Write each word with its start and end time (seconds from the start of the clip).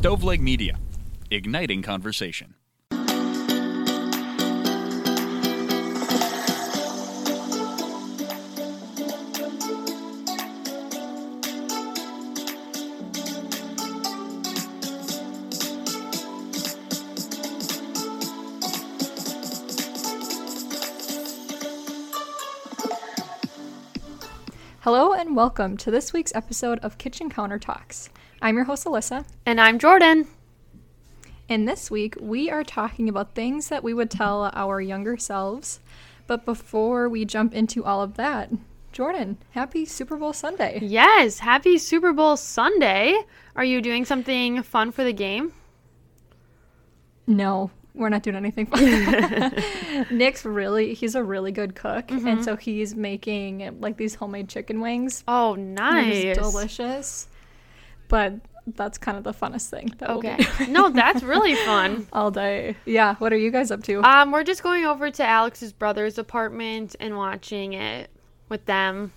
Stoveleg 0.00 0.38
Media, 0.38 0.78
igniting 1.28 1.82
conversation. 1.82 2.54
Hello 24.82 25.12
and 25.12 25.34
welcome 25.34 25.76
to 25.76 25.90
this 25.90 26.12
week's 26.12 26.32
episode 26.36 26.78
of 26.84 26.98
Kitchen 26.98 27.28
Counter 27.28 27.58
Talks. 27.58 28.10
I'm 28.40 28.54
your 28.54 28.64
host 28.64 28.84
Alyssa, 28.84 29.24
And 29.44 29.60
I'm 29.60 29.78
Jordan. 29.80 30.28
and 31.48 31.66
this 31.66 31.90
week 31.90 32.14
we 32.20 32.48
are 32.50 32.62
talking 32.62 33.08
about 33.08 33.34
things 33.34 33.68
that 33.68 33.82
we 33.82 33.92
would 33.92 34.10
tell 34.10 34.50
our 34.54 34.80
younger 34.80 35.16
selves. 35.16 35.80
But 36.28 36.44
before 36.44 37.08
we 37.08 37.24
jump 37.24 37.52
into 37.52 37.84
all 37.84 38.00
of 38.00 38.14
that, 38.14 38.50
Jordan, 38.92 39.38
happy 39.52 39.84
Super 39.84 40.16
Bowl 40.16 40.32
Sunday. 40.32 40.78
Yes, 40.82 41.40
happy 41.40 41.78
Super 41.78 42.12
Bowl 42.12 42.36
Sunday. 42.36 43.20
Are 43.56 43.64
you 43.64 43.82
doing 43.82 44.04
something 44.04 44.62
fun 44.62 44.92
for 44.92 45.02
the 45.02 45.12
game? 45.12 45.52
No, 47.26 47.72
we're 47.92 48.08
not 48.08 48.22
doing 48.22 48.36
anything 48.36 48.66
fun. 48.66 48.84
Nick's 50.16 50.44
really, 50.44 50.94
he's 50.94 51.16
a 51.16 51.24
really 51.24 51.50
good 51.50 51.74
cook, 51.74 52.10
and 52.10 52.22
mm-hmm. 52.22 52.42
so 52.42 52.54
he's 52.56 52.94
making 52.94 53.80
like 53.80 53.96
these 53.96 54.14
homemade 54.14 54.48
chicken 54.48 54.80
wings. 54.80 55.24
Oh, 55.26 55.56
nice. 55.56 56.36
delicious. 56.36 57.28
But 58.08 58.34
that's 58.76 58.98
kind 58.98 59.16
of 59.16 59.24
the 59.24 59.32
funnest 59.32 59.70
thing 59.70 59.94
we'll 60.00 60.18
Okay. 60.18 60.36
doing 60.58 60.72
no, 60.72 60.90
that's 60.90 61.22
really 61.22 61.54
fun. 61.54 62.06
all 62.12 62.30
day. 62.30 62.76
Yeah, 62.84 63.14
what 63.16 63.32
are 63.32 63.36
you 63.38 63.50
guys 63.50 63.70
up 63.70 63.82
to? 63.84 64.02
Um, 64.02 64.30
we're 64.32 64.44
just 64.44 64.62
going 64.62 64.84
over 64.84 65.10
to 65.10 65.24
Alex's 65.24 65.72
brother's 65.72 66.18
apartment 66.18 66.94
and 67.00 67.16
watching 67.16 67.72
it 67.72 68.10
with 68.50 68.64
them. 68.66 69.12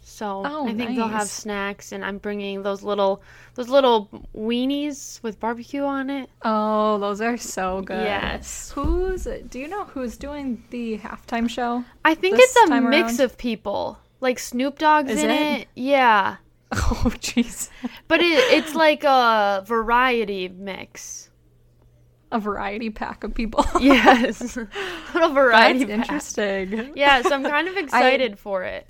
So 0.00 0.42
Oh, 0.44 0.66
I 0.66 0.72
think 0.74 0.96
they'll 0.96 1.06
have 1.06 1.28
snacks, 1.28 1.92
and 1.92 2.02
I'm 2.04 2.16
bringing 2.18 2.62
those 2.62 2.82
little 2.82 3.22
those 3.54 3.68
little 3.68 4.08
weenies 4.34 5.22
with 5.22 5.38
barbecue 5.38 5.82
on 5.82 6.08
it. 6.10 6.30
Oh, 6.42 6.98
those 6.98 7.20
are 7.20 7.36
so 7.36 7.82
good. 7.82 8.02
Yes. 8.04 8.72
Who's 8.74 9.28
do 9.50 9.58
you 9.58 9.68
know 9.68 9.84
who's 9.84 10.16
doing 10.16 10.64
the 10.70 10.98
halftime 10.98 11.48
show? 11.48 11.84
I 12.04 12.14
think 12.14 12.38
it's 12.38 12.56
a 12.56 12.80
mix 12.80 13.18
around? 13.18 13.20
of 13.20 13.36
people. 13.38 13.98
Like 14.20 14.38
Snoop 14.38 14.78
Dogg's 14.78 15.10
Is 15.12 15.22
in 15.22 15.30
it? 15.30 15.60
it. 15.60 15.68
Yeah. 15.74 16.36
Oh, 16.72 17.10
jeez. 17.18 17.70
But 18.08 18.20
it, 18.20 18.38
it's 18.52 18.74
like 18.74 19.02
a 19.04 19.62
variety 19.66 20.48
mix. 20.48 21.30
A 22.30 22.38
variety 22.38 22.90
pack 22.90 23.24
of 23.24 23.34
people. 23.34 23.64
Yes. 23.80 24.56
Little 25.14 25.32
variety 25.32 25.84
That's 25.84 25.90
pack. 25.90 25.98
interesting. 26.10 26.92
Yeah, 26.94 27.22
so 27.22 27.30
I'm 27.34 27.42
kind 27.42 27.68
of 27.68 27.76
excited 27.78 28.38
for 28.38 28.64
it. 28.64 28.86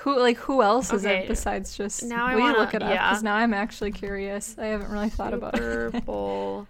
Who 0.00 0.18
like 0.18 0.36
who 0.38 0.62
else 0.62 0.92
is 0.92 1.04
Okay. 1.04 1.24
it 1.24 1.28
besides 1.28 1.76
just? 1.76 2.02
Now 2.04 2.26
I 2.26 2.32
you 2.34 2.38
wanna- 2.38 2.58
look 2.58 2.72
it 2.74 2.82
up? 2.82 2.90
yeah. 2.90 3.10
Because 3.10 3.22
now 3.22 3.34
I'm 3.34 3.52
actually 3.52 3.92
curious. 3.92 4.56
I 4.58 4.66
haven't 4.66 4.90
really 4.90 5.10
thought 5.10 5.34
about 5.34 5.54
it. 5.58 5.60
Super. 5.62 6.00
Bowl. 6.00 6.66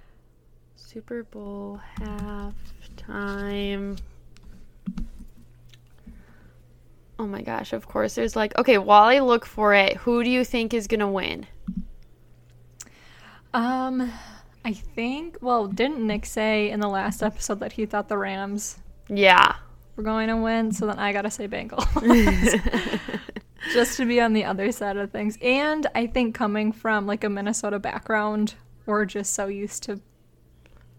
Super 0.74 1.22
Bowl 1.24 1.80
halftime. 2.00 3.98
Oh 7.18 7.26
my 7.26 7.40
gosh, 7.42 7.72
of 7.72 7.86
course. 7.88 8.14
There's 8.14 8.36
like, 8.36 8.56
okay, 8.58 8.78
while 8.78 9.04
I 9.04 9.20
look 9.20 9.46
for 9.46 9.72
it, 9.74 9.96
who 9.96 10.22
do 10.22 10.30
you 10.30 10.44
think 10.44 10.74
is 10.74 10.86
going 10.86 11.00
to 11.00 11.08
win? 11.08 11.46
um, 13.54 14.12
I 14.64 14.72
think. 14.72 15.38
Well, 15.40 15.66
didn't 15.66 16.06
Nick 16.06 16.26
say 16.26 16.70
in 16.70 16.80
the 16.80 16.88
last 16.88 17.22
episode 17.22 17.60
that 17.60 17.72
he 17.72 17.86
thought 17.86 18.08
the 18.08 18.18
Rams 18.18 18.78
Yeah. 19.08 19.54
were 19.96 20.02
going 20.02 20.28
to 20.28 20.36
win? 20.36 20.72
So 20.72 20.86
then 20.86 20.98
I 20.98 21.12
gotta 21.12 21.30
say 21.30 21.48
Bengals. 21.48 21.86
just 23.72 23.96
to 23.96 24.04
be 24.04 24.20
on 24.20 24.32
the 24.32 24.44
other 24.44 24.70
side 24.72 24.96
of 24.96 25.10
things. 25.10 25.38
And 25.40 25.86
I 25.94 26.06
think 26.06 26.34
coming 26.34 26.70
from 26.72 27.06
like 27.06 27.24
a 27.24 27.28
Minnesota 27.30 27.78
background, 27.78 28.54
we're 28.84 29.06
just 29.06 29.32
so 29.32 29.46
used 29.46 29.82
to 29.84 30.00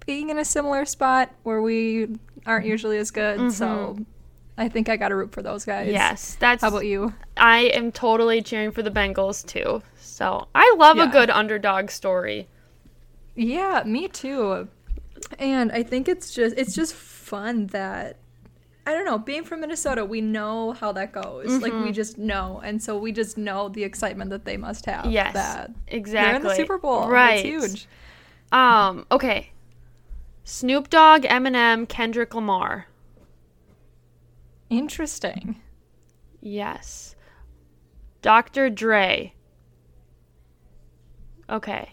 being 0.06 0.30
in 0.30 0.40
a 0.40 0.46
similar 0.46 0.86
spot 0.86 1.30
where 1.44 1.62
we 1.62 2.08
aren't 2.46 2.66
usually 2.66 2.98
as 2.98 3.12
good. 3.12 3.52
So 3.52 3.98
I 4.58 4.68
think 4.70 4.90
I 4.90 4.98
got 4.98 5.10
to 5.10 5.16
root 5.16 5.32
for 5.32 5.42
those 5.44 5.66
guys. 5.66 5.92
Yes, 5.92 6.36
that's. 6.40 6.62
How 6.62 6.70
about 6.70 6.86
you? 6.86 7.14
I 7.38 7.60
am 7.74 7.92
totally 7.92 8.42
cheering 8.42 8.72
for 8.72 8.82
the 8.82 8.90
Bengals 8.92 9.46
too. 9.46 9.84
So 10.00 10.48
I 10.56 10.76
love 10.78 10.98
Yeah. 10.98 11.10
a 11.10 11.12
good 11.12 11.30
underdog 11.30 11.90
story. 11.92 12.48
Yeah, 13.36 13.84
me 13.86 14.08
too. 14.08 14.68
And 15.38 15.72
I 15.72 15.84
think 15.84 16.08
it's 16.08 16.34
just 16.34 16.58
it's 16.58 16.74
just 16.74 16.94
fun 16.96 17.68
that 17.68 18.18
I 18.88 18.94
don't 18.94 19.04
know, 19.06 19.18
being 19.18 19.44
from 19.44 19.60
Minnesota, 19.62 20.06
we 20.06 20.22
know 20.22 20.72
how 20.72 20.92
that 20.94 21.12
goes. 21.12 21.46
Like 21.62 21.74
Mm-hmm. 21.74 21.84
we 21.84 21.92
just 21.92 22.18
know. 22.18 22.62
And 22.64 22.82
so 22.82 22.98
we 22.98 23.12
just 23.12 23.38
know 23.38 23.68
the 23.70 23.84
excitement 23.84 24.30
that 24.32 24.46
they 24.46 24.56
must 24.58 24.86
have. 24.86 25.06
Yes, 25.08 25.34
That 25.34 25.72
exactly. 25.88 26.32
they're 26.32 26.36
in 26.38 26.44
the 26.44 26.56
Super 26.56 26.78
Bowl. 26.78 27.08
Right. 27.10 27.44
That's 27.44 27.66
huge. 27.74 27.88
Um. 28.52 29.06
Okay. 29.12 29.52
Snoop 30.46 30.90
Dogg, 30.90 31.24
Eminem, 31.24 31.88
Kendrick 31.90 32.34
Lamar. 32.34 32.88
Interesting. 34.70 35.60
Yes. 36.42 37.16
Dr. 38.22 38.70
Dre. 38.70 39.34
Okay. 41.50 41.90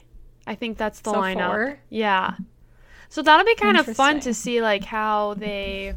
I 0.46 0.54
think 0.54 0.76
that's 0.76 1.00
the 1.00 1.10
So 1.12 1.16
lineup. 1.20 1.46
four? 1.46 1.78
Yeah. 1.88 2.34
So 3.08 3.22
that'll 3.22 3.46
be 3.46 3.54
kind 3.54 3.76
of 3.76 3.86
fun 3.96 4.20
to 4.20 4.34
see 4.34 4.60
like 4.60 4.84
how 4.84 5.34
they 5.34 5.94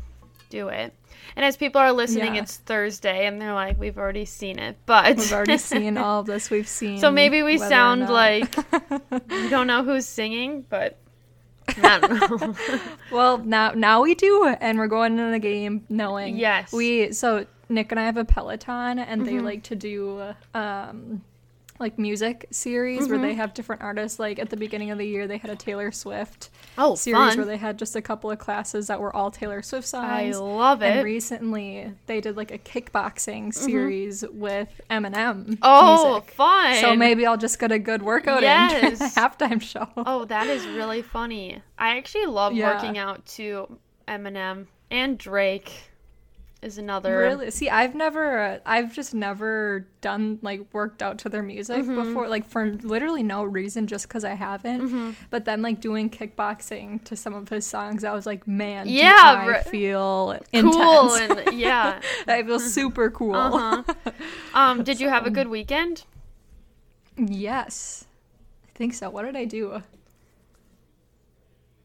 do 0.50 0.70
it. 0.70 0.94
And 1.36 1.44
as 1.46 1.58
people 1.58 1.82
are 1.82 1.92
listening, 1.92 2.36
Yeah. 2.36 2.44
it's 2.44 2.58
Thursday 2.58 3.26
and 3.28 3.42
they're 3.42 3.54
like, 3.54 3.80
we've 3.80 3.98
already 3.98 4.26
seen 4.26 4.60
it. 4.60 4.78
But 4.86 5.18
We've 5.18 5.34
already 5.34 5.58
seen 5.60 5.98
all 5.98 6.20
of 6.22 6.26
this. 6.28 6.50
We've 6.50 6.68
seen 6.68 7.00
So 7.00 7.12
maybe 7.12 7.44
we 7.44 7.58
sound 7.58 8.10
like 8.10 8.56
we 9.30 9.50
don't 9.50 9.68
know 9.68 9.84
who's 9.84 10.06
singing, 10.06 10.66
but 10.70 10.98
Know. 11.82 12.56
Well, 13.12 13.38
now 13.40 13.72
now 13.72 14.02
we 14.02 14.16
do, 14.16 14.54
and 14.60 14.78
we're 14.78 14.88
going 14.88 15.14
into 15.18 15.32
the 15.32 15.40
game 15.40 15.86
knowing. 15.90 16.38
Yes. 16.38 16.72
We 16.74 17.12
so 17.14 17.46
Nick 17.70 17.92
and 17.92 18.00
I 18.00 18.06
have 18.06 18.18
a 18.18 18.26
Peloton, 18.26 19.00
and 19.00 19.22
Mm-hmm. 19.22 19.26
they 19.26 19.40
like 19.42 19.64
to 19.64 19.76
do 19.76 20.34
um 20.54 21.22
like 21.80 22.00
music 22.00 22.46
series 22.52 23.08
where 23.08 23.18
they 23.20 23.28
Mm-hmm. 23.32 23.38
have 23.38 23.54
different 23.54 23.82
artists. 23.82 24.20
Like 24.20 24.40
at 24.40 24.50
the 24.50 24.58
beginning 24.58 24.92
of 24.92 24.98
the 24.98 25.06
year, 25.06 25.28
they 25.28 25.38
had 25.38 25.52
a 25.52 25.56
Taylor 25.56 25.92
Swift 25.92 26.50
oh, 26.78 26.96
series 26.96 27.18
fun. 27.18 27.38
where 27.38 27.46
they 27.46 27.58
had 27.58 27.78
just 27.78 27.96
a 27.96 28.02
couple 28.02 28.32
of 28.32 28.40
classes 28.40 28.88
that 28.88 29.00
were 29.00 29.16
all 29.16 29.30
Taylor 29.32 29.62
Swift 29.62 29.88
songs. 29.88 30.06
I 30.10 30.32
love 30.40 30.82
And 30.82 31.00
it. 31.00 31.04
recently, 31.04 31.92
they 32.08 32.22
did 32.22 32.36
like 32.38 32.52
a 32.52 32.58
kickboxing 32.58 33.54
series 33.54 34.24
with 34.32 34.70
Eminem. 34.90 35.44
Mm-hmm. 35.44 35.54
oh, 35.62 36.14
music. 36.16 36.32
fun. 36.32 36.76
So 36.82 36.96
maybe 36.96 37.26
I'll 37.26 37.38
just 37.38 37.60
get 37.60 37.72
a 37.72 37.80
good 37.80 38.02
workout 38.02 38.40
in 38.40 38.44
Yes. 38.50 39.16
halftime 39.16 39.62
show. 39.62 39.88
Oh, 39.98 40.26
that 40.26 40.48
is 40.48 40.66
really 40.68 41.02
funny. 41.02 41.62
I 41.78 41.98
actually 41.98 42.26
love 42.28 42.54
Yeah. 42.54 42.74
working 42.76 42.98
out 42.98 43.26
to 43.38 43.78
Eminem 44.08 44.68
and 44.90 45.18
Drake 45.18 45.72
is 46.68 46.78
another. 46.78 47.18
Really? 47.18 47.50
See, 47.50 47.70
I've 47.70 47.96
never, 47.96 48.60
I've 48.66 48.94
just 48.94 49.16
never 49.16 49.88
done 50.02 50.38
like 50.44 50.62
worked 50.74 51.02
out 51.02 51.18
to 51.20 51.30
their 51.30 51.42
music 51.42 51.84
Mm-hmm. 51.84 51.96
before, 52.04 52.28
like 52.28 52.46
for 52.48 52.74
literally 52.84 53.24
no 53.24 53.44
reason, 53.44 53.88
just 53.88 54.08
because 54.08 54.24
I 54.24 54.36
haven't. 54.36 54.82
Mm-hmm. 54.82 55.12
But 55.32 55.46
then, 55.46 55.64
like 55.64 55.82
doing 55.82 56.10
kickboxing 56.12 57.04
to 57.06 57.16
some 57.16 57.34
of 57.34 57.50
his 57.50 57.66
songs, 57.66 58.04
I 58.04 58.14
was 58.14 58.26
like, 58.28 58.48
man, 58.48 58.88
Yeah, 58.88 59.14
I 59.48 59.64
feel 59.64 60.38
Cool 60.54 61.16
intense. 61.16 61.40
and 61.48 61.60
yeah. 61.60 62.00
I 62.28 62.44
feel 62.44 62.60
super 62.78 63.10
cool. 63.10 63.36
Uh-huh. 63.36 63.84
Um, 64.54 64.84
did 64.84 65.00
you 65.00 65.10
have 65.10 65.26
a 65.26 65.32
good 65.32 65.48
weekend? 65.48 66.04
yes, 67.18 68.06
I 68.64 68.78
think 68.78 68.94
so. 68.94 69.10
What 69.10 69.24
did 69.26 69.36
I 69.36 69.46
do? 69.46 69.82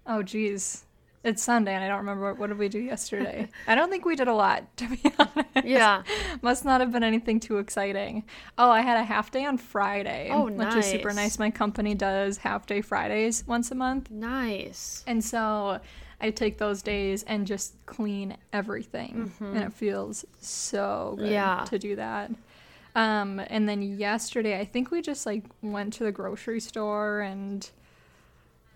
Oh, 0.06 0.22
geez. 0.22 0.84
It's 1.24 1.40
Sunday, 1.42 1.72
and 1.72 1.84
I 1.84 1.88
don't 1.88 1.98
remember 1.98 2.34
what, 2.34 2.48
did 2.48 2.58
we 2.58 2.68
do 2.68 2.80
yesterday. 2.80 3.48
I 3.68 3.76
don't 3.76 3.90
think 3.90 4.04
we 4.04 4.16
did 4.16 4.26
a 4.26 4.34
lot, 4.34 4.76
to 4.78 4.88
be 4.88 5.00
honest. 5.18 5.64
Yeah. 5.64 6.02
Must 6.42 6.64
not 6.64 6.80
have 6.80 6.90
been 6.90 7.04
anything 7.04 7.38
too 7.38 7.58
exciting. 7.58 8.24
Oh, 8.58 8.70
I 8.70 8.80
had 8.80 8.96
a 8.98 9.04
half 9.04 9.30
day 9.30 9.44
on 9.44 9.56
Friday, 9.56 10.30
Oh, 10.32 10.46
which 10.50 10.74
is 10.74 10.86
super 10.86 11.12
nice. 11.12 11.38
My 11.38 11.50
company 11.50 11.94
does 11.94 12.38
half 12.38 12.66
day 12.66 12.80
Fridays 12.80 13.44
once 13.46 13.70
a 13.70 13.76
month. 13.76 14.10
Nice. 14.10 15.04
And 15.06 15.22
so 15.24 15.78
I 16.20 16.30
take 16.30 16.58
those 16.58 16.82
days 16.82 17.22
and 17.22 17.46
just 17.46 17.74
clean 17.86 18.36
everything. 18.52 19.32
And 19.38 19.58
it 19.58 19.72
feels 19.72 20.24
so 20.40 21.14
good 21.18 21.26
Mm-hmm. 21.26 21.32
Yeah. 21.34 21.64
to 21.68 21.78
do 21.78 21.96
that. 21.96 22.32
Um, 22.96 23.40
and 23.46 23.68
then 23.68 23.80
yesterday, 23.82 24.58
I 24.58 24.64
think 24.64 24.90
we 24.90 25.00
just 25.02 25.24
like 25.24 25.44
went 25.62 25.92
to 25.94 26.04
the 26.04 26.12
grocery 26.12 26.60
store 26.60 27.20
and 27.20 27.70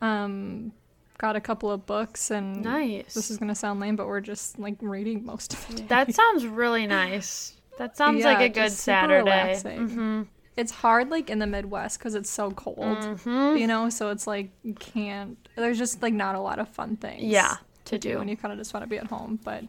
um, 0.01 0.73
got 1.19 1.37
a 1.37 1.41
couple 1.41 1.71
of 1.71 1.87
books. 1.87 2.31
And 2.31 2.63
Nice. 2.63 3.15
this 3.15 3.31
is 3.31 3.39
going 3.39 3.49
to 3.49 3.55
sound 3.55 3.81
lame, 3.81 3.97
but 3.97 4.07
we're 4.07 4.21
just 4.21 4.59
like 4.59 4.77
reading 4.81 5.25
most 5.25 5.53
of 5.55 5.77
day. 5.77 5.85
That 5.89 6.15
sounds 6.21 6.47
really 6.47 6.87
nice. 6.87 7.55
That 7.79 7.97
sounds 7.97 8.21
Yeah, 8.21 8.33
like 8.33 8.41
a 8.41 8.49
good 8.49 8.73
Saturday. 8.73 9.19
relaxing. 9.23 9.89
hmm 9.89 10.23
it's 10.57 10.73
hard 10.73 11.11
like 11.11 11.29
in 11.29 11.39
the 11.39 11.47
Midwest 11.47 11.99
because 11.99 12.15
it's 12.15 12.31
so 12.31 12.51
cold, 12.53 12.79
Mm-hmm. 12.79 13.59
you 13.59 13.67
know. 13.67 13.91
So 13.91 14.09
it's 14.09 14.27
like 14.27 14.49
you 14.63 14.73
can't. 14.73 15.37
There's 15.55 15.77
just 15.77 16.01
like 16.01 16.15
not 16.15 16.35
a 16.35 16.41
lot 16.41 16.59
of 16.59 16.67
fun 16.71 16.97
things. 16.97 17.23
Yeah, 17.25 17.57
to 17.85 17.91
to 17.91 17.99
do, 17.99 18.13
do. 18.15 18.21
and 18.21 18.31
you 18.31 18.39
kind 18.39 18.53
of 18.53 18.59
just 18.59 18.73
want 18.73 18.83
to 18.83 18.89
be 18.89 18.97
at 18.97 19.07
home. 19.09 19.39
But 19.45 19.65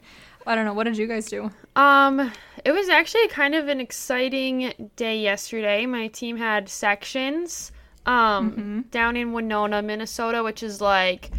I 0.46 0.56
don't 0.56 0.64
know. 0.64 0.74
What 0.74 0.86
did 0.86 0.98
you 0.98 1.06
guys 1.06 1.26
do? 1.26 1.52
Um, 1.76 2.32
it 2.64 2.72
was 2.72 2.88
actually 2.88 3.28
kind 3.28 3.54
of 3.54 3.68
an 3.68 3.82
exciting 3.82 4.92
day 4.96 5.20
yesterday. 5.20 5.86
My 5.86 6.08
team 6.08 6.38
had 6.38 6.70
sections 6.70 7.74
um 8.08 8.86
down 8.92 9.18
in 9.18 9.34
Winona, 9.34 9.82
Minnesota, 9.82 10.44
which 10.44 10.64
is 10.64 10.80
like 10.82 11.30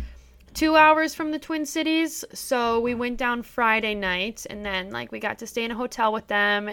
2 0.54 0.76
hours 0.76 1.14
from 1.14 1.30
the 1.30 1.38
Twin 1.38 1.64
Cities. 1.66 2.24
So 2.34 2.80
we 2.80 2.94
went 2.94 3.16
down 3.16 3.42
Friday 3.42 3.94
night 3.94 4.46
and 4.50 4.64
then 4.64 4.90
like 4.90 5.10
we 5.12 5.18
got 5.18 5.38
to 5.38 5.46
stay 5.46 5.64
in 5.64 5.70
a 5.70 5.74
hotel 5.76 6.12
with 6.12 6.26
them. 6.28 6.70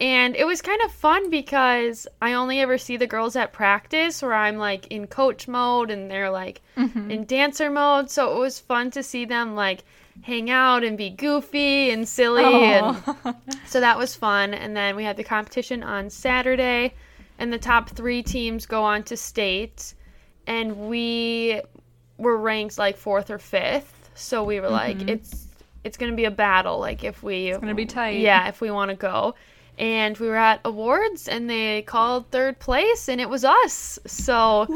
And 0.00 0.34
it 0.34 0.44
was 0.44 0.60
kind 0.60 0.80
of 0.82 0.90
fun 0.90 1.30
because 1.30 2.08
I 2.20 2.32
only 2.32 2.58
ever 2.60 2.78
see 2.78 2.96
the 2.96 3.06
girls 3.06 3.36
at 3.36 3.52
practice 3.52 4.22
where 4.22 4.34
I'm 4.34 4.56
like 4.56 4.88
in 4.88 5.06
coach 5.06 5.46
mode 5.46 5.90
and 5.90 6.10
they're 6.10 6.30
like 6.30 6.62
in 7.10 7.24
dancer 7.26 7.70
mode. 7.70 8.10
So 8.10 8.36
it 8.36 8.40
was 8.40 8.58
fun 8.58 8.90
to 8.92 9.02
see 9.04 9.24
them 9.24 9.54
like 9.54 9.84
hang 10.22 10.50
out 10.50 10.82
and 10.84 10.96
be 10.98 11.10
goofy 11.10 11.90
and 11.90 12.08
silly 12.08 12.44
and 12.44 12.96
so 13.66 13.80
that 13.80 13.98
was 13.98 14.16
fun. 14.16 14.52
And 14.54 14.76
then 14.76 14.96
we 14.96 15.04
had 15.04 15.16
the 15.16 15.24
competition 15.24 15.82
on 15.84 16.10
Saturday, 16.10 16.94
and 17.38 17.52
the 17.52 17.58
top 17.58 17.90
three 17.90 18.22
teams 18.22 18.66
go 18.66 18.82
on 18.82 19.02
to 19.04 19.16
state. 19.16 19.94
And 20.46 20.88
we 20.88 21.60
were 22.18 22.36
ranked 22.36 22.78
like 22.78 22.96
fourth 22.96 23.30
or 23.30 23.38
fifth. 23.38 24.10
So 24.14 24.44
we 24.44 24.60
were 24.60 24.68
like, 24.68 24.98
mm-hmm. 24.98 25.08
it's 25.08 25.46
it's 25.82 25.96
gonna 25.96 26.12
be 26.12 26.24
a 26.24 26.30
battle. 26.30 26.78
Like 26.78 27.04
if 27.04 27.22
we 27.22 27.48
it's 27.48 27.58
gonna 27.58 27.74
be 27.74 27.86
tight. 27.86 28.18
Yeah, 28.20 28.48
if 28.48 28.60
we 28.60 28.70
want 28.70 28.90
to 28.90 28.96
go. 28.96 29.34
And 29.76 30.16
we 30.18 30.28
were 30.28 30.36
at 30.36 30.60
awards, 30.64 31.26
and 31.26 31.50
they 31.50 31.82
called 31.82 32.30
third 32.30 32.58
place, 32.60 33.08
and 33.08 33.20
it 33.20 33.28
was 33.28 33.44
us. 33.44 33.98
So 34.06 34.66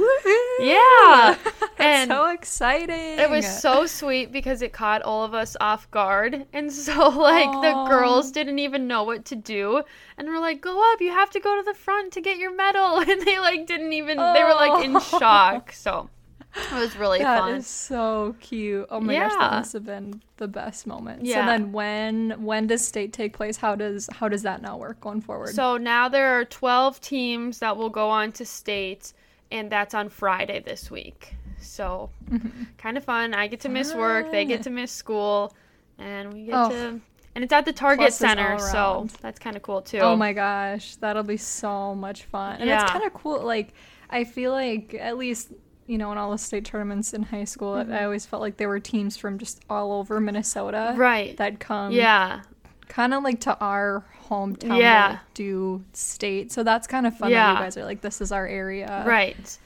yeah, 0.61 1.37
and 1.79 2.11
so 2.11 2.31
exciting! 2.31 3.19
it 3.19 3.31
was 3.31 3.47
so 3.61 3.87
sweet 3.87 4.33
because 4.33 4.61
it 4.61 4.73
caught 4.73 5.03
all 5.03 5.25
of 5.25 5.35
us 5.35 5.57
off 5.61 5.89
guard. 5.93 6.47
And 6.53 6.73
so, 6.73 7.09
like, 7.17 7.51
the 7.63 7.85
girls 7.89 8.33
didn't 8.33 8.59
even 8.59 8.89
know 8.89 9.05
what 9.05 9.25
to 9.27 9.37
do. 9.37 9.83
And 10.17 10.27
we're 10.27 10.41
like, 10.41 10.61
go 10.61 10.93
up, 10.93 11.01
you 11.01 11.13
have 11.13 11.31
to 11.31 11.41
go 11.41 11.57
to 11.57 11.63
the 11.63 11.75
front 11.75 12.13
to 12.15 12.21
get 12.21 12.39
your 12.39 12.55
medal. 12.55 12.99
And 13.09 13.23
they, 13.23 13.39
like, 13.39 13.67
didn't 13.67 13.93
even, 13.93 14.17
they 14.17 14.43
were, 14.43 14.55
like, 14.55 14.85
in 14.85 14.97
Oh. 14.97 15.01
shock. 15.01 15.73
So 15.73 16.11
it 16.57 16.73
was 16.73 16.97
really 16.97 17.19
That 17.21 17.41
fun. 17.41 17.55
is 17.55 17.67
so 17.67 18.35
cute. 18.41 18.87
Oh 18.91 19.01
my 19.01 19.15
gosh, 19.15 19.33
that 19.33 19.51
must 19.53 19.73
have 19.75 19.85
been 19.85 20.23
the 20.39 20.49
best 20.49 20.87
moment. 20.87 21.25
Yeah. 21.25 21.35
So 21.35 21.41
Yeah. 21.41 21.47
then 21.47 21.73
when 21.73 22.31
when 22.45 22.67
does 22.67 22.87
state 22.87 23.13
take 23.13 23.33
place? 23.37 23.57
How 23.57 23.75
does 23.75 24.09
how 24.13 24.29
does 24.29 24.43
that 24.43 24.63
now 24.63 24.77
work 24.77 25.01
going 25.01 25.21
forward? 25.21 25.55
So 25.55 25.77
now 25.77 26.09
there 26.09 26.39
are 26.39 26.45
12 26.45 27.01
teams 27.01 27.59
that 27.59 27.77
will 27.77 27.91
go 27.91 28.09
on 28.11 28.33
to 28.33 28.45
state, 28.45 29.13
and 29.51 29.71
that's 29.71 29.95
on 29.95 30.09
Friday 30.09 30.61
this 30.61 30.91
week. 30.91 31.35
So 31.61 32.11
mm-hmm. 32.31 32.65
kind 32.77 32.97
of 32.97 33.05
fun. 33.05 33.35
I 33.35 33.47
get 33.47 33.61
to 33.61 33.69
miss 33.69 33.95
work, 33.95 34.31
they 34.31 34.45
get 34.45 34.63
to 34.63 34.71
miss 34.71 34.93
school, 34.93 35.53
and 35.99 36.33
we 36.33 36.45
get 36.47 36.55
Oh. 36.55 36.71
to. 36.71 37.01
And 37.35 37.45
it's 37.45 37.53
at 37.53 37.67
the 37.67 37.73
Target 37.73 38.09
Pluses 38.09 38.13
Center, 38.15 38.59
so 38.59 39.07
that's 39.21 39.39
kind 39.39 39.55
of 39.55 39.63
cool 39.63 39.81
too. 39.81 39.99
Oh 39.99 40.17
my 40.17 40.33
gosh, 40.33 40.97
that'll 40.97 41.23
be 41.23 41.37
so 41.37 41.95
much 41.95 42.25
fun. 42.25 42.61
And 42.61 42.69
it's 42.69 42.91
kind 42.91 43.05
of 43.05 43.15
cool. 43.15 43.43
Like, 43.45 43.75
I 44.11 44.25
feel 44.25 44.51
like, 44.51 44.95
at 44.99 45.17
least, 45.17 45.53
you 45.89 45.99
know, 45.99 46.13
in 46.13 46.19
all 46.19 46.31
the 46.31 46.39
state 46.39 46.65
tournaments 46.65 47.13
in 47.15 47.25
high 47.25 47.45
school, 47.45 47.75
I 47.75 48.05
always 48.05 48.25
felt 48.27 48.41
like 48.43 48.59
there 48.59 48.69
were 48.69 48.79
teams 48.79 49.17
from 49.17 49.39
just 49.39 49.61
all 49.69 49.93
over 49.93 50.21
Minnesota. 50.21 50.91
Mm-hmm. 50.91 51.01
Right. 51.01 51.37
That 51.39 51.59
come. 51.59 51.91
Yeah. 51.93 52.43
Kind 52.89 53.13
of 53.15 53.25
like 53.25 53.41
to 53.41 53.59
our 53.59 54.05
hometown. 54.29 54.79
Yeah. 54.79 55.09
like, 55.09 55.19
do 55.35 55.83
state. 55.95 56.53
So 56.53 56.63
that's 56.63 56.87
kind 56.87 57.07
of 57.07 57.17
fun 57.17 57.31
that 57.33 57.53
you 57.55 57.59
guys 57.59 57.77
are 57.77 57.85
like, 57.85 58.03
this 58.03 58.21
is 58.21 58.31
our 58.33 58.47
area. 58.47 59.03
Right. 59.07 59.59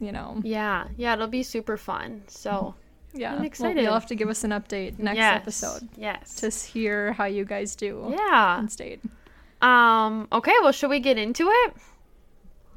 You 0.00 0.10
know. 0.12 0.40
Yeah. 0.42 0.88
Yeah, 0.96 1.12
it'll 1.14 1.28
be 1.28 1.42
super 1.42 1.76
fun. 1.76 2.22
So, 2.28 2.74
Yeah. 3.14 3.30
I'm 3.32 3.36
Well, 3.38 3.46
excited. 3.46 3.82
you'll 3.82 3.92
have 3.94 4.06
to 4.06 4.14
give 4.14 4.28
us 4.28 4.42
an 4.44 4.50
update 4.50 4.98
next 4.98 5.16
yes. 5.18 5.36
episode 5.36 5.88
Yes. 5.96 6.34
to 6.36 6.50
hear 6.50 7.12
how 7.12 7.24
you 7.26 7.44
guys 7.44 7.76
do 7.76 8.06
yeah. 8.10 8.58
in 8.58 8.68
state. 8.68 9.00
Um, 9.62 10.28
okay, 10.32 10.52
well, 10.62 10.72
should 10.72 10.90
we 10.90 11.00
get 11.00 11.16
into 11.18 11.48
it? 11.48 11.74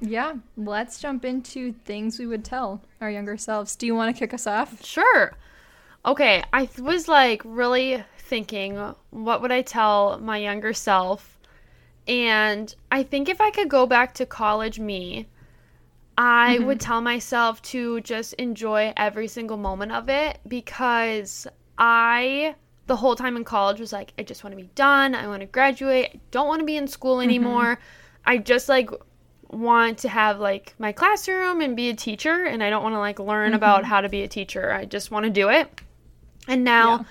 Yeah, 0.01 0.35
let's 0.55 0.99
jump 0.99 1.25
into 1.25 1.73
things 1.73 2.19
we 2.19 2.27
would 2.27 2.45
tell 2.45 2.81
our 3.01 3.11
younger 3.11 3.37
selves. 3.37 3.75
Do 3.75 3.85
you 3.85 3.95
want 3.95 4.15
to 4.15 4.19
kick 4.19 4.33
us 4.33 4.47
off? 4.47 4.83
Sure. 4.85 5.33
Okay, 6.05 6.43
I 6.53 6.69
was 6.79 7.07
like 7.07 7.41
really 7.43 8.03
thinking, 8.17 8.77
what 9.09 9.41
would 9.41 9.51
I 9.51 9.61
tell 9.61 10.19
my 10.19 10.37
younger 10.37 10.73
self? 10.73 11.39
And 12.07 12.73
I 12.91 13.03
think 13.03 13.27
if 13.27 13.41
I 13.41 13.51
could 13.51 13.69
go 13.69 13.85
back 13.85 14.13
to 14.15 14.25
college 14.25 14.79
me, 14.79 15.27
I 16.17 16.55
mm-hmm. 16.55 16.65
would 16.67 16.79
tell 16.79 17.01
myself 17.01 17.61
to 17.63 18.01
just 18.01 18.33
enjoy 18.33 18.93
every 18.97 19.27
single 19.27 19.57
moment 19.57 19.91
of 19.91 20.09
it 20.09 20.39
because 20.47 21.45
I, 21.77 22.55
the 22.87 22.95
whole 22.95 23.15
time 23.15 23.37
in 23.37 23.43
college, 23.43 23.79
was 23.79 23.93
like, 23.93 24.13
I 24.17 24.23
just 24.23 24.43
want 24.43 24.53
to 24.53 24.61
be 24.61 24.69
done. 24.75 25.15
I 25.15 25.27
want 25.27 25.41
to 25.41 25.45
graduate. 25.45 26.09
I 26.13 26.19
don't 26.31 26.47
want 26.47 26.59
to 26.59 26.65
be 26.65 26.77
in 26.77 26.87
school 26.87 27.15
mm-hmm. 27.17 27.29
anymore. 27.29 27.79
I 28.25 28.37
just 28.37 28.69
like 28.69 28.89
want 29.49 29.99
to 29.99 30.09
have 30.09 30.39
like 30.39 30.73
my 30.77 30.91
classroom 30.91 31.61
and 31.61 31.75
be 31.75 31.89
a 31.89 31.95
teacher 31.95 32.45
and 32.45 32.63
I 32.63 32.69
don't 32.69 32.83
want 32.83 32.93
to 32.95 32.99
like 32.99 33.19
learn 33.19 33.49
mm-hmm. 33.49 33.55
about 33.55 33.83
how 33.83 34.01
to 34.01 34.09
be 34.09 34.21
a 34.21 34.27
teacher. 34.27 34.71
I 34.71 34.85
just 34.85 35.11
want 35.11 35.25
to 35.25 35.29
do 35.29 35.49
it. 35.49 35.81
And 36.47 36.63
now 36.63 36.97
Yeah. 36.97 37.03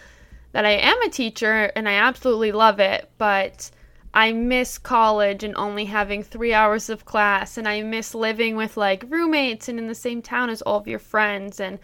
that 0.52 0.64
I 0.64 0.70
am 0.70 1.02
a 1.02 1.10
teacher 1.10 1.72
and 1.74 1.88
I 1.88 1.94
absolutely 1.94 2.52
love 2.52 2.80
it, 2.80 3.10
but 3.18 3.70
I 4.14 4.32
miss 4.32 4.78
college 4.78 5.44
and 5.44 5.54
only 5.56 5.84
having 5.84 6.22
three 6.22 6.54
hours 6.54 6.88
of 6.88 7.04
class, 7.04 7.58
and 7.58 7.68
I 7.68 7.82
miss 7.82 8.14
living 8.14 8.56
with 8.56 8.76
like 8.76 9.04
roommates 9.08 9.68
and 9.68 9.78
in 9.78 9.86
the 9.86 9.94
same 9.94 10.22
town 10.22 10.48
as 10.48 10.62
all 10.62 10.78
of 10.78 10.88
your 10.88 10.98
friends, 10.98 11.60
and 11.60 11.78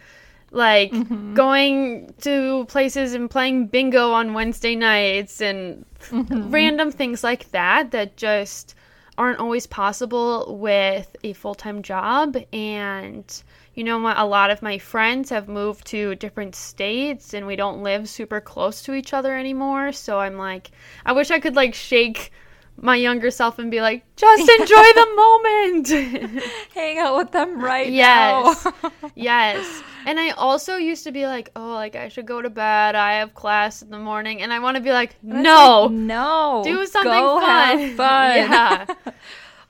like 0.51 0.91
mm-hmm. 0.91 1.35
going 1.35 2.15
to 2.23 2.65
places 2.67 3.13
and 3.13 3.31
playing 3.31 3.67
bingo 3.67 4.13
on 4.13 4.35
Wednesday 4.35 4.75
nights 4.75 5.43
and 5.43 5.85
mm-hmm. 6.09 6.51
random 6.51 6.91
things 6.91 7.23
like 7.23 7.51
that 7.51 7.91
that 7.91 8.17
just 8.17 8.75
aren't 9.17 9.39
always 9.39 9.67
possible 9.67 10.57
with 10.59 11.17
a 11.23 11.33
full 11.35 11.55
time 11.55 11.83
job. 11.83 12.37
And 12.53 13.43
you 13.75 13.85
know 13.85 13.99
what? 13.99 14.19
A 14.19 14.25
lot 14.25 14.51
of 14.51 14.63
my 14.63 14.79
friends 14.79 15.31
have 15.31 15.49
moved 15.49 15.87
to 15.89 16.15
different 16.17 16.55
states 16.55 17.35
and 17.35 17.47
we 17.47 17.57
don't 17.57 17.83
live 17.83 18.09
super 18.09 18.41
close 18.41 18.83
to 18.83 18.95
each 18.95 19.13
other 19.13 19.37
anymore. 19.37 19.93
So 19.93 20.21
I'm 20.21 20.37
like, 20.37 20.71
I 21.05 21.13
wish 21.13 21.31
I 21.31 21.41
could 21.41 21.57
like 21.57 21.75
shake 21.75 22.33
my 22.77 22.97
younger 22.97 23.31
self 23.31 23.59
and 23.59 23.71
be 23.71 23.81
like, 23.81 24.05
just 24.17 24.49
enjoy 24.61 24.75
the 24.75 25.13
moment. 25.17 26.43
Hang 26.75 26.99
out 26.99 27.17
with 27.17 27.31
them 27.33 27.61
right 27.61 27.91
Yes. 27.91 28.65
now. 28.83 28.93
yes. 29.15 29.83
And 30.07 30.19
I 30.21 30.31
also 30.31 30.77
used 30.77 31.05
to 31.05 31.13
be 31.13 31.27
like, 31.27 31.51
oh, 31.57 31.73
like 31.75 31.97
I 31.97 32.09
should 32.09 32.27
go 32.27 32.43
to 32.43 32.51
bed. 32.51 32.95
I 32.95 33.15
have 33.15 33.33
class 33.35 33.81
in 33.83 33.91
the 33.91 33.99
morning. 33.99 34.43
And 34.43 34.53
I 34.53 34.59
want 34.59 34.77
to 34.77 34.83
be 34.83 34.91
like, 34.93 35.17
no, 35.23 35.85
like, 35.85 35.93
no. 35.93 36.61
do 36.65 36.85
something 36.87 37.11
Go 37.13 37.41
fun. 37.41 37.79
Have 37.79 37.97
fun. 37.97 38.37
yeah. 38.37 38.87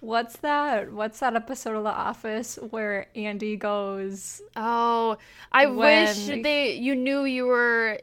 What's 0.00 0.36
that? 0.38 0.92
What's 0.92 1.20
that 1.20 1.34
episode 1.34 1.76
of 1.76 1.84
The 1.84 1.90
Office 1.90 2.58
where 2.70 3.06
Andy 3.14 3.56
goes? 3.56 4.42
Oh, 4.56 5.16
I 5.52 5.66
wish 5.66 6.26
they 6.26 6.74
you 6.74 6.94
knew 6.94 7.24
you 7.24 7.46
were. 7.46 8.00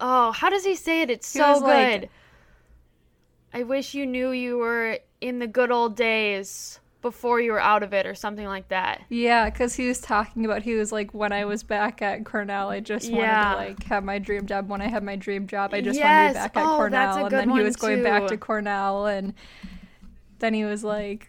Oh, 0.00 0.32
how 0.32 0.48
does 0.48 0.64
he 0.64 0.74
say 0.74 1.02
it? 1.02 1.10
It's 1.10 1.30
He 1.32 1.38
so 1.38 1.60
good. 1.60 1.66
like- 2.02 2.10
I 3.54 3.62
wish 3.64 3.94
you 3.94 4.06
knew 4.06 4.30
you 4.30 4.58
were 4.58 4.98
in 5.20 5.38
the 5.38 5.46
good 5.46 5.70
old 5.70 5.96
days 5.96 6.80
before 7.02 7.40
you 7.40 7.50
were 7.50 7.60
out 7.60 7.82
of 7.82 7.92
it, 7.92 8.06
or 8.06 8.14
something 8.14 8.46
like 8.46 8.68
that. 8.68 9.02
Yeah, 9.08 9.50
because 9.50 9.74
he 9.74 9.88
was 9.88 10.00
talking 10.00 10.44
about 10.44 10.62
he 10.62 10.74
was 10.74 10.92
like, 10.92 11.12
when 11.12 11.32
I 11.32 11.44
was 11.44 11.64
back 11.64 12.00
at 12.00 12.24
Cornell, 12.24 12.70
I 12.70 12.78
just 12.78 13.08
Yeah. 13.08 13.16
wanted 13.16 13.50
to 13.50 13.70
like 13.70 13.82
have 13.84 14.04
my 14.04 14.18
dream 14.20 14.46
job. 14.46 14.68
When 14.68 14.80
I 14.80 14.88
had 14.88 15.02
my 15.02 15.16
dream 15.16 15.48
job, 15.48 15.74
I 15.74 15.80
just 15.80 16.00
wanted 16.00 16.22
to 16.22 16.28
be 16.28 16.34
back 16.34 16.56
at 16.56 16.64
Oh, 16.64 16.76
Cornell. 16.76 17.26
And 17.26 17.30
then 17.30 17.50
he 17.50 17.60
was 17.60 17.74
going 17.76 18.02
back 18.04 18.28
to 18.28 18.36
Cornell, 18.36 19.06
and 19.06 19.34
then 20.38 20.54
he 20.54 20.64
was 20.64 20.84
like, 20.84 21.28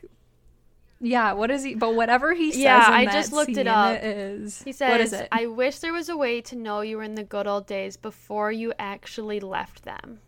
"Yeah, 1.02 1.34
what 1.34 1.50
is 1.50 1.64
he?" 1.64 1.74
But 1.74 1.96
whatever 1.96 2.36
he 2.36 2.52
says, 2.52 2.62
Yeah, 2.62 2.88
I 2.92 3.06
just 3.08 3.34
looked 3.34 3.58
it 3.58 3.66
up. 3.68 4.00
Is 4.04 4.62
He 4.62 4.74
says, 4.74 4.90
"What 4.90 5.02
is 5.02 5.12
it?" 5.14 5.28
I 5.32 5.48
wish 5.48 5.80
there 5.80 5.92
was 5.94 6.08
a 6.08 6.16
way 6.16 6.40
to 6.42 6.56
know 6.56 6.82
you 6.82 6.98
were 6.98 7.04
in 7.04 7.16
the 7.16 7.24
good 7.24 7.48
old 7.48 7.66
days 7.66 7.98
before 7.98 8.52
you 8.52 8.74
actually 8.78 9.40
left 9.40 9.86
them. 9.86 10.20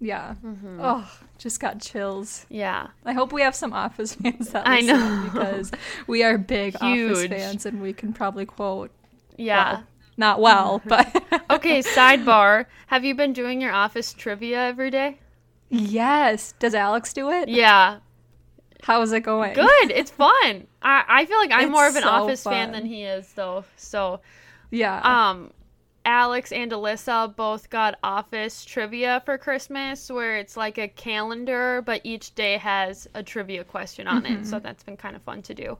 Yeah. 0.00 0.34
Mm-hmm. 0.44 0.78
Oh, 0.82 1.10
just 1.38 1.60
got 1.60 1.80
chills. 1.80 2.46
Yeah. 2.48 2.88
I 3.04 3.12
hope 3.12 3.32
we 3.32 3.42
have 3.42 3.54
some 3.54 3.72
Office 3.72 4.14
fans 4.22 4.50
that 4.50 4.66
I 4.66 4.80
know. 4.80 5.22
because 5.24 5.70
we 6.06 6.22
are 6.22 6.38
big 6.38 6.76
Office 6.80 7.26
fans, 7.26 7.66
and 7.66 7.80
we 7.82 7.92
can 7.92 8.12
probably 8.12 8.46
quote. 8.46 8.90
Yeah. 9.36 9.72
Well, 9.72 9.84
not 10.16 10.40
well, 10.40 10.82
but 10.84 11.06
okay, 11.50 11.80
sidebar. 11.80 12.66
Have 12.88 13.04
you 13.04 13.14
been 13.14 13.32
doing 13.32 13.60
your 13.60 13.72
office 13.72 14.12
trivia 14.12 14.58
every 14.60 14.90
day? 14.90 15.18
yes. 15.70 16.54
Does 16.58 16.74
Alex 16.74 17.12
do 17.12 17.30
it? 17.30 17.48
Yeah. 17.48 17.98
How 18.82 19.02
is 19.02 19.12
it 19.12 19.20
going? 19.20 19.54
Good. 19.54 19.90
It's 19.90 20.10
fun. 20.10 20.66
I, 20.82 21.04
I 21.08 21.26
feel 21.26 21.36
like 21.38 21.50
I'm 21.52 21.64
It's 21.66 21.70
more 21.70 21.86
of 21.86 21.96
an 21.96 22.02
so 22.04 22.08
office 22.08 22.42
fan 22.42 22.72
than 22.72 22.86
he 22.86 23.02
is 23.04 23.30
though. 23.34 23.64
So 23.76 24.20
Yeah. 24.70 25.00
um 25.02 25.52
Alex 26.08 26.52
and 26.52 26.72
Alyssa 26.72 27.36
both 27.36 27.68
got 27.68 27.98
office 28.02 28.64
trivia 28.64 29.20
for 29.26 29.36
Christmas, 29.36 30.10
where 30.10 30.36
it's 30.38 30.56
like 30.56 30.78
a 30.78 30.88
calendar, 30.88 31.82
but 31.84 32.00
each 32.02 32.34
day 32.34 32.56
has 32.56 33.06
a 33.14 33.22
trivia 33.22 33.62
question 33.62 34.06
on 34.08 34.24
it. 34.24 34.46
So 34.46 34.58
that's 34.58 34.82
been 34.82 34.96
kind 34.96 35.14
of 35.14 35.20
fun 35.22 35.42
to 35.42 35.54
do. 35.54 35.76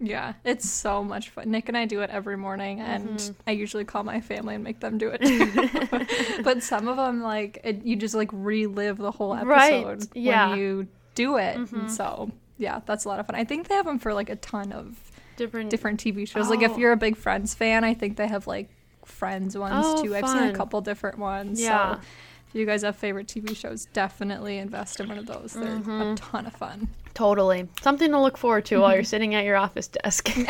Yeah, 0.00 0.34
it's 0.44 0.68
so 0.70 1.02
much 1.02 1.30
fun. 1.30 1.50
Nick 1.50 1.68
and 1.68 1.76
I 1.76 1.86
do 1.86 2.02
it 2.02 2.10
every 2.10 2.36
morning, 2.36 2.80
and 2.80 3.08
Mm-hmm. 3.18 3.32
I 3.48 3.50
usually 3.50 3.84
call 3.84 4.04
my 4.04 4.20
family 4.20 4.54
and 4.54 4.62
make 4.62 4.78
them 4.78 4.96
do 4.96 5.10
it 5.12 5.20
too. 5.22 6.42
but 6.44 6.62
some 6.62 6.86
of 6.86 6.96
them, 6.96 7.20
like, 7.20 7.60
it, 7.64 7.84
you 7.84 7.96
just 7.96 8.14
like 8.14 8.30
relive 8.32 8.96
the 8.98 9.10
whole 9.10 9.34
episode 9.34 9.48
Right, 9.48 10.08
yeah. 10.14 10.42
Mm-hmm. 10.44 10.50
when 10.50 10.58
you 10.60 10.88
do 11.16 11.36
it. 11.38 11.56
And 11.72 11.90
so, 11.90 12.30
yeah, 12.58 12.80
that's 12.86 13.04
a 13.04 13.08
lot 13.08 13.18
of 13.18 13.26
fun. 13.26 13.34
I 13.34 13.42
think 13.44 13.66
they 13.66 13.74
have 13.74 13.86
them 13.86 13.98
for 13.98 14.14
like 14.14 14.30
a 14.30 14.36
ton 14.36 14.70
of 14.72 14.96
Different, 15.36 15.68
different 15.68 16.00
TV 16.00 16.26
shows. 16.28 16.48
Like, 16.48 16.62
if 16.62 16.72
Oh. 16.72 16.78
you're 16.78 16.92
a 16.92 16.96
big 16.96 17.16
Friends 17.16 17.54
fan, 17.54 17.82
I 17.84 17.92
think 17.94 18.16
they 18.16 18.26
have 18.28 18.46
like 18.46 18.70
Friends 19.06 19.56
ones 19.56 19.84
Oh, 19.86 20.02
too. 20.02 20.14
I've 20.14 20.28
seen 20.28 20.42
a 20.44 20.52
couple 20.52 20.80
different 20.80 21.18
ones. 21.18 21.60
Yeah. 21.60 21.94
So, 21.94 22.00
if 22.48 22.54
you 22.54 22.66
guys 22.66 22.82
have 22.82 22.96
favorite 22.96 23.26
TV 23.26 23.56
shows, 23.56 23.86
definitely 23.86 24.58
invest 24.58 25.00
in 25.00 25.08
one 25.08 25.18
of 25.18 25.26
those. 25.26 25.52
They're 25.54 25.64
Mm-hmm. 25.78 25.90
a 26.02 26.14
ton 26.16 26.46
of 26.46 26.52
fun. 26.54 26.88
Totally. 27.14 27.68
Something 27.82 28.10
to 28.12 28.20
look 28.20 28.36
forward 28.36 28.66
to 28.66 28.78
while 28.80 28.94
you're 28.94 29.04
sitting 29.04 29.34
at 29.34 29.44
your 29.44 29.56
office 29.56 29.88
desk. 29.88 30.30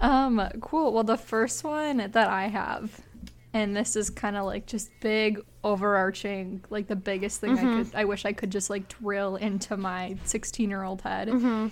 Um, 0.00 0.40
cool. 0.60 0.92
Well, 0.92 1.04
the 1.04 1.16
first 1.16 1.62
one 1.64 1.98
that 1.98 2.28
I 2.28 2.48
have, 2.48 3.00
and 3.54 3.74
this 3.74 3.96
is 3.96 4.10
kind 4.10 4.36
of 4.36 4.44
like 4.44 4.66
just 4.66 4.90
big, 5.00 5.40
overarching, 5.62 6.62
like 6.70 6.88
the 6.88 6.96
biggest 6.96 7.40
thing 7.40 7.56
Mm-hmm. 7.56 7.66
I 7.68 7.82
could, 7.84 7.94
I 7.94 8.04
wish 8.04 8.24
I 8.24 8.32
could 8.32 8.50
just 8.50 8.68
like 8.68 8.88
drill 9.00 9.36
into 9.36 9.76
my 9.76 10.16
16 10.24 10.68
year 10.68 10.82
old 10.82 11.00
head, 11.02 11.30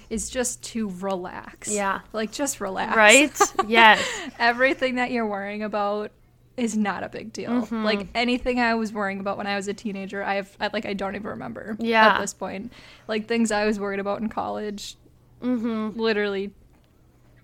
is 0.09 0.31
just 0.31 0.62
to 0.65 0.89
relax. 1.01 1.69
Mm-hmm. 1.69 1.77
Yeah. 1.77 2.01
Like 2.12 2.33
just 2.33 2.61
relax. 2.61 2.97
right? 2.97 3.41
Yes. 3.69 4.01
Everything 4.39 4.95
that 4.95 5.11
you're 5.11 5.27
worrying 5.27 5.62
about 5.62 6.11
is 6.57 6.77
not 6.77 7.03
a 7.03 7.09
big 7.09 7.33
deal. 7.33 7.51
Mm-hmm. 7.51 7.83
Like 7.85 8.07
anything 8.15 8.61
I 8.61 8.75
was 8.75 8.93
worrying 8.93 9.21
about 9.21 9.37
when 9.39 9.47
I 9.47 9.57
was 9.57 9.69
a 9.69 9.75
teenager, 9.75 10.23
I've, 10.23 10.55
I, 10.61 10.69
like, 10.73 10.87
I 10.87 10.93
don't 10.93 11.15
even 11.17 11.27
remember 11.27 11.77
Yeah. 11.81 12.09
at 12.09 12.21
this 12.21 12.35
point. 12.35 12.73
Like 13.09 13.27
things 13.27 13.51
I 13.51 13.65
was 13.67 13.81
worried 13.81 14.01
about 14.01 14.21
in 14.21 14.29
college, 14.29 14.97
Mm-hmm. 15.43 15.99
literally 15.99 16.53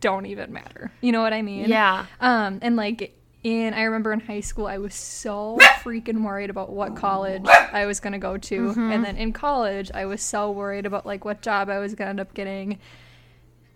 don't 0.01 0.27
even 0.27 0.53
matter. 0.53 0.93
You 1.01 1.11
know 1.11 1.21
what 1.23 1.33
I 1.33 1.43
mean? 1.43 1.69
Yeah. 1.69 2.07
Um, 2.21 2.61
and 2.63 2.77
like 2.77 3.18
in, 3.45 3.73
I 3.75 3.83
remember 3.85 4.13
in 4.13 4.21
high 4.21 4.41
school, 4.41 4.67
I 4.67 4.79
was 4.79 4.95
so 4.95 5.59
freaking 5.83 6.25
worried 6.25 6.51
about 6.51 6.71
what 6.71 6.97
college 6.97 7.45
I 7.47 7.87
was 7.87 8.01
gonna 8.01 8.19
go 8.19 8.37
to, 8.37 8.69
Mm-hmm. 8.71 8.93
and 8.93 9.05
then 9.05 9.17
in 9.17 9.33
college, 9.33 9.91
I 9.95 10.07
was 10.07 10.23
so 10.23 10.51
worried 10.51 10.87
about 10.87 11.07
like 11.07 11.25
what 11.25 11.41
job 11.43 11.69
I 11.69 11.79
was 11.79 11.95
gonna 11.95 12.11
end 12.11 12.21
up 12.21 12.35
getting. 12.35 12.79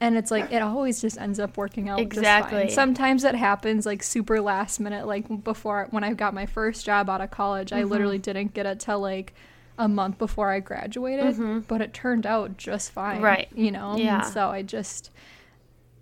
And 0.00 0.16
it's 0.16 0.33
like 0.33 0.50
it 0.50 0.62
always 0.62 1.00
just 1.00 1.16
ends 1.16 1.38
up 1.38 1.57
working 1.57 1.88
out 1.88 2.00
Exactly. 2.00 2.71
Sometimes 2.71 3.23
it 3.23 3.37
happens 3.37 3.87
like 3.87 4.02
super 4.02 4.40
last 4.40 4.81
minute. 4.81 5.07
Like 5.07 5.45
before, 5.45 5.87
when 5.90 6.02
I 6.02 6.12
got 6.14 6.35
my 6.35 6.45
first 6.47 6.85
job 6.85 7.09
out 7.09 7.21
of 7.21 7.31
college, 7.31 7.73
I 7.73 7.85
literally 7.85 8.16
Mm-hmm. 8.19 8.23
didn't 8.23 8.54
get 8.54 8.66
it 8.66 8.81
till 8.81 8.99
like 8.99 9.33
a 9.78 9.87
month 9.88 10.19
before 10.19 10.50
I 10.50 10.59
graduated, 10.59 11.69
but 11.69 11.81
it 11.81 11.95
turned 11.95 12.26
out 12.26 12.57
just 12.57 12.90
fine. 12.90 13.16
Mm-hmm. 13.19 13.25
Right. 13.25 13.49
You 13.54 13.71
know. 13.71 13.92
And 13.92 14.00
Yeah. 14.00 14.23
so 14.23 14.49
I 14.49 14.62
just, 14.62 15.12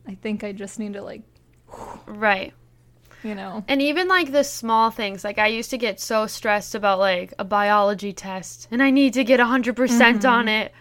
I 0.09 0.15
think 0.15 0.45
I 0.45 0.53
just 0.53 0.79
need 0.79 0.95
to 0.95 1.03
like, 1.03 1.21
Right. 2.07 2.55
You 3.23 3.35
know. 3.35 3.65
And 3.69 3.81
even 3.83 4.09
like 4.09 4.33
the 4.33 4.45
small 4.45 4.91
things, 4.91 5.25
like 5.25 5.39
I 5.39 5.47
used 5.49 5.71
to 5.71 5.79
get 5.79 6.01
so 6.01 6.27
stressed 6.27 6.75
about 6.75 6.99
like 6.99 7.35
a 7.39 7.45
biology 7.45 8.13
test 8.13 8.69
and 8.71 8.83
I 8.83 8.91
need 8.91 9.15
to 9.15 9.25
get 9.25 9.41
100% 9.41 9.47
on 9.49 10.47
mm-hmm. 10.47 10.49
it. 10.49 10.73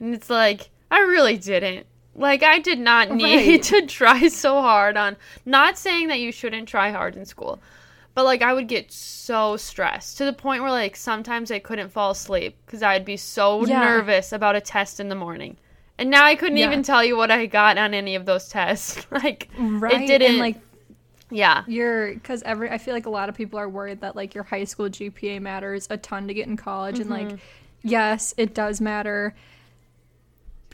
And 0.00 0.14
it's 0.14 0.30
like, 0.30 0.70
I 0.90 1.00
really 1.00 1.36
didn't. 1.36 1.86
Like, 2.14 2.42
I 2.42 2.58
did 2.58 2.78
not 2.78 3.10
need 3.14 3.46
Right. 3.48 3.62
to 3.64 3.86
try 3.86 4.28
so 4.28 4.60
hard 4.60 4.96
on, 4.96 5.16
not 5.46 5.78
saying 5.78 6.08
that 6.08 6.20
you 6.20 6.32
shouldn't 6.32 6.68
try 6.68 6.90
hard 6.90 7.16
in 7.16 7.24
school, 7.24 7.60
but 8.14 8.24
like 8.24 8.42
I 8.42 8.52
would 8.52 8.68
get 8.68 8.92
so 8.92 9.56
stressed 9.56 10.18
to 10.18 10.24
the 10.24 10.32
point 10.32 10.62
where 10.62 10.70
like 10.70 10.96
sometimes 10.96 11.50
I 11.50 11.58
couldn't 11.58 11.88
fall 11.90 12.10
asleep 12.10 12.56
because 12.66 12.82
I'd 12.82 13.04
be 13.04 13.16
so 13.16 13.64
Yeah. 13.64 13.80
nervous 13.80 14.32
about 14.32 14.56
a 14.56 14.60
test 14.60 15.00
in 15.00 15.08
the 15.08 15.14
morning. 15.14 15.56
And 15.98 16.10
now 16.10 16.24
I 16.24 16.34
couldn't 16.34 16.56
Yeah. 16.58 16.66
even 16.66 16.82
tell 16.82 17.04
you 17.04 17.16
what 17.16 17.30
I 17.30 17.46
got 17.46 17.78
on 17.78 17.94
any 17.94 18.14
of 18.14 18.26
those 18.26 18.48
tests. 18.48 19.06
like, 19.10 19.48
Right. 19.58 20.02
it 20.02 20.06
didn't. 20.06 20.30
And 20.32 20.38
like 20.38 20.56
yeah. 21.32 21.64
you're 21.66 22.14
because 22.14 22.42
every 22.42 22.70
I 22.70 22.78
feel 22.78 22.94
like 22.94 23.06
a 23.06 23.10
lot 23.10 23.28
of 23.28 23.34
people 23.34 23.58
are 23.58 23.68
worried 23.68 24.00
that 24.02 24.14
like 24.14 24.34
your 24.34 24.44
high 24.44 24.64
school 24.64 24.86
GPA 24.88 25.40
matters 25.40 25.86
a 25.90 25.96
ton 25.96 26.28
to 26.28 26.34
get 26.34 26.46
in 26.46 26.56
college, 26.56 26.98
and 27.00 27.10
Mm-hmm. 27.10 27.28
like 27.30 27.38
yes, 27.82 28.32
it 28.36 28.54
does 28.54 28.80
matter 28.80 29.34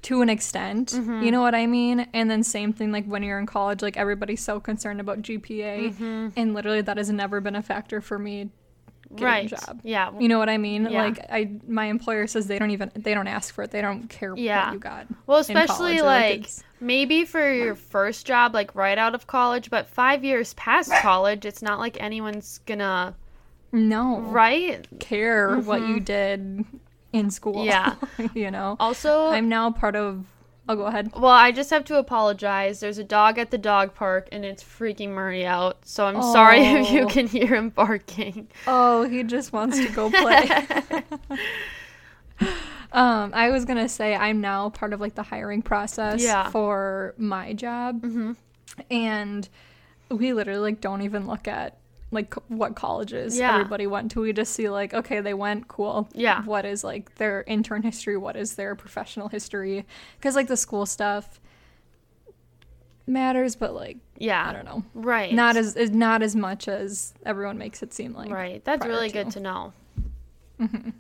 to 0.03 0.23
an 0.23 0.29
extent. 0.29 0.89
Mm-hmm. 0.93 1.23
You 1.23 1.31
know 1.33 1.41
what 1.41 1.55
I 1.55 1.67
mean? 1.67 2.07
And 2.13 2.31
then 2.31 2.43
same 2.45 2.73
thing 2.73 2.93
like 2.93 3.05
when 3.07 3.23
you're 3.23 3.39
in 3.39 3.47
college, 3.47 3.83
like 3.83 3.97
everybody's 3.97 4.43
so 4.43 4.61
concerned 4.61 5.01
about 5.01 5.23
GPA, 5.23 5.93
Mm-hmm. 5.95 6.29
and 6.37 6.55
literally 6.55 6.83
that 6.83 6.97
has 6.99 7.11
never 7.11 7.41
been 7.41 7.57
a 7.57 7.63
factor 7.63 8.01
for 8.01 8.19
me. 8.19 8.51
Getting 9.11 9.25
right. 9.25 9.53
a 9.53 9.57
job. 9.57 9.81
Yeah. 9.85 10.11
You 10.19 10.29
know 10.29 10.39
what 10.39 10.49
I 10.49 10.59
mean? 10.59 10.89
Yeah. 10.91 11.03
Like 11.03 11.19
I, 11.31 11.51
my 11.67 11.87
employer 11.87 12.27
says 12.27 12.47
they 12.47 12.59
don't 12.59 12.71
even 12.71 12.91
they 12.95 13.15
don't 13.15 13.27
ask 13.27 13.55
for 13.55 13.65
it. 13.65 13.71
They 13.71 13.81
don't 13.81 14.09
care 14.09 14.35
Yeah. 14.37 14.67
what 14.67 14.75
you 14.75 14.79
got. 14.81 15.07
Well, 15.27 15.39
especially 15.39 16.01
or, 16.01 16.05
like, 16.05 16.49
maybe 16.81 17.25
for 17.25 17.53
your 17.53 17.75
first 17.75 18.27
job, 18.27 18.53
like 18.55 18.75
right 18.75 18.99
out 18.99 19.15
of 19.15 19.27
college, 19.27 19.71
but 19.71 19.89
five 19.89 20.25
years 20.25 20.53
past 20.55 20.93
college, 21.01 21.47
it's 21.47 21.63
not 21.63 21.79
like 21.79 22.01
anyone's 22.01 22.59
gonna 22.67 23.15
no 23.73 24.21
right. 24.21 24.87
care 24.99 25.57
what 25.59 25.87
you 25.87 26.01
did 26.01 26.65
in 27.13 27.31
school. 27.31 27.65
Mm-hmm. 27.65 28.23
Yeah. 28.23 28.29
you 28.35 28.51
know. 28.51 28.77
Also, 28.79 29.29
I'm 29.29 29.49
now 29.49 29.71
part 29.71 29.97
of. 29.97 30.25
I'll 30.69 30.77
go 30.77 30.85
ahead. 30.85 31.13
well, 31.15 31.33
I 31.33 31.51
just 31.51 31.71
have 31.71 31.85
to 31.87 31.99
apologize. 31.99 32.81
There's 32.81 32.99
a 32.99 33.05
dog 33.05 33.39
at 33.39 33.51
the 33.51 33.59
dog 33.59 33.95
park, 33.95 34.29
and 34.31 34.45
it's 34.45 34.63
freaking 34.63 35.11
Murray 35.11 35.47
out. 35.47 35.79
So 35.87 36.07
I'm 36.07 36.23
sorry 36.23 36.61
if 36.61 36.91
you 36.91 37.05
Oh. 37.05 37.09
can 37.09 37.27
hear 37.27 37.55
him 37.55 37.71
barking. 37.71 38.49
Oh, 38.67 39.09
he 39.09 39.23
just 39.23 39.53
wants 39.53 39.79
to 39.79 39.89
go 39.89 40.11
play. 40.11 40.49
um, 42.93 43.33
I 43.35 43.51
was 43.51 43.65
gonna 43.65 43.89
say 43.89 44.15
I'm 44.15 44.41
now 44.41 44.71
part 44.71 44.93
of 44.93 45.01
like 45.01 45.15
the 45.15 45.23
hiring 45.23 45.63
process 45.63 46.23
Yeah. 46.23 46.51
for 46.51 47.15
my 47.17 47.53
job, 47.53 48.03
Mhm. 48.03 48.37
and 48.91 49.49
we 50.11 50.33
literally 50.33 50.61
like 50.73 50.81
don't 50.81 51.03
even 51.03 51.27
look 51.27 51.47
at 51.49 51.77
like 52.11 52.35
what 52.49 52.75
colleges 52.75 53.39
Yeah. 53.39 53.55
everybody 53.55 53.87
went 53.87 54.11
to. 54.13 54.21
We 54.23 54.33
just 54.33 54.53
see 54.55 54.69
like 54.71 54.95
okay, 54.95 55.21
they 55.21 55.35
went 55.35 55.69
cool. 55.69 56.09
Yeah. 56.15 56.43
What 56.45 56.65
is 56.65 56.83
like 56.85 57.15
their 57.17 57.45
intern 57.47 57.83
history? 57.83 58.17
What 58.17 58.37
is 58.37 58.55
their 58.55 58.75
professional 58.75 59.29
history? 59.29 59.85
Because 60.19 60.35
like 60.35 60.49
the 60.49 60.57
school 60.57 60.87
stuff 60.87 61.41
matters, 63.07 63.57
but 63.57 63.75
like 63.75 63.99
Yeah. 64.17 64.49
I 64.49 64.53
don't 64.53 64.65
know. 64.65 64.85
Right. 64.95 65.33
Not 65.33 65.57
as 65.57 65.77
not 65.91 66.23
as 66.23 66.35
much 66.35 66.69
as 66.69 67.15
everyone 67.27 67.59
makes 67.59 67.83
it 67.83 67.93
seem 67.93 68.15
like. 68.15 68.31
Right. 68.31 68.65
That's 68.65 68.87
really 68.87 69.09
to. 69.09 69.13
good 69.25 69.31
to 69.33 69.41
know. 69.41 69.73
Mm-hmm. 70.61 70.91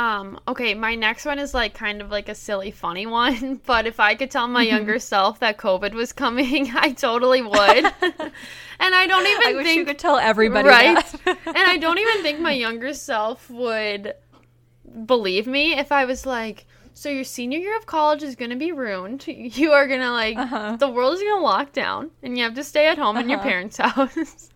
Um, 0.00 0.40
okay, 0.48 0.72
my 0.72 0.94
next 0.94 1.26
one 1.26 1.38
is 1.38 1.52
like 1.52 1.74
kind 1.74 2.00
of 2.00 2.10
like 2.10 2.30
a 2.30 2.34
silly 2.34 2.70
funny 2.70 3.04
one, 3.06 3.60
but 3.66 3.86
if 3.86 4.00
I 4.00 4.14
could 4.14 4.30
tell 4.30 4.48
my 4.48 4.62
younger 4.62 4.98
self 5.12 5.40
that 5.40 5.58
COVID 5.58 5.92
was 5.92 6.12
coming, 6.12 6.70
I 6.74 6.92
totally 6.92 7.42
would. 7.42 7.84
and 7.84 8.94
I 8.94 9.06
don't 9.06 9.26
even 9.26 9.48
I 9.48 9.54
wish 9.56 9.66
think 9.66 9.78
you 9.78 9.84
could 9.84 9.98
tell 9.98 10.16
everybody 10.16 10.68
right? 10.68 10.96
that. 11.24 11.36
and 11.46 11.56
I 11.74 11.76
don't 11.76 11.98
even 11.98 12.22
think 12.22 12.40
my 12.40 12.52
younger 12.52 12.94
self 12.94 13.50
would 13.50 14.14
believe 15.04 15.46
me 15.46 15.74
if 15.78 15.92
I 15.92 16.06
was 16.06 16.24
like, 16.24 16.64
so 16.94 17.10
your 17.10 17.24
senior 17.24 17.58
year 17.58 17.76
of 17.76 17.84
college 17.84 18.22
is 18.22 18.36
going 18.36 18.50
to 18.50 18.56
be 18.56 18.72
ruined. 18.72 19.26
You 19.28 19.72
are 19.72 19.86
going 19.86 20.00
to 20.00 20.10
like 20.12 20.36
Uh-huh. 20.38 20.76
the 20.76 20.88
world 20.88 21.14
is 21.14 21.20
going 21.20 21.36
to 21.40 21.44
lock 21.44 21.72
down 21.74 22.10
and 22.22 22.38
you 22.38 22.44
have 22.44 22.54
to 22.54 22.64
stay 22.64 22.86
at 22.88 22.96
home 22.98 23.18
in 23.18 23.28
your 23.28 23.38
Uh-huh. 23.38 23.48
parents' 23.48 23.76
house. 23.76 24.50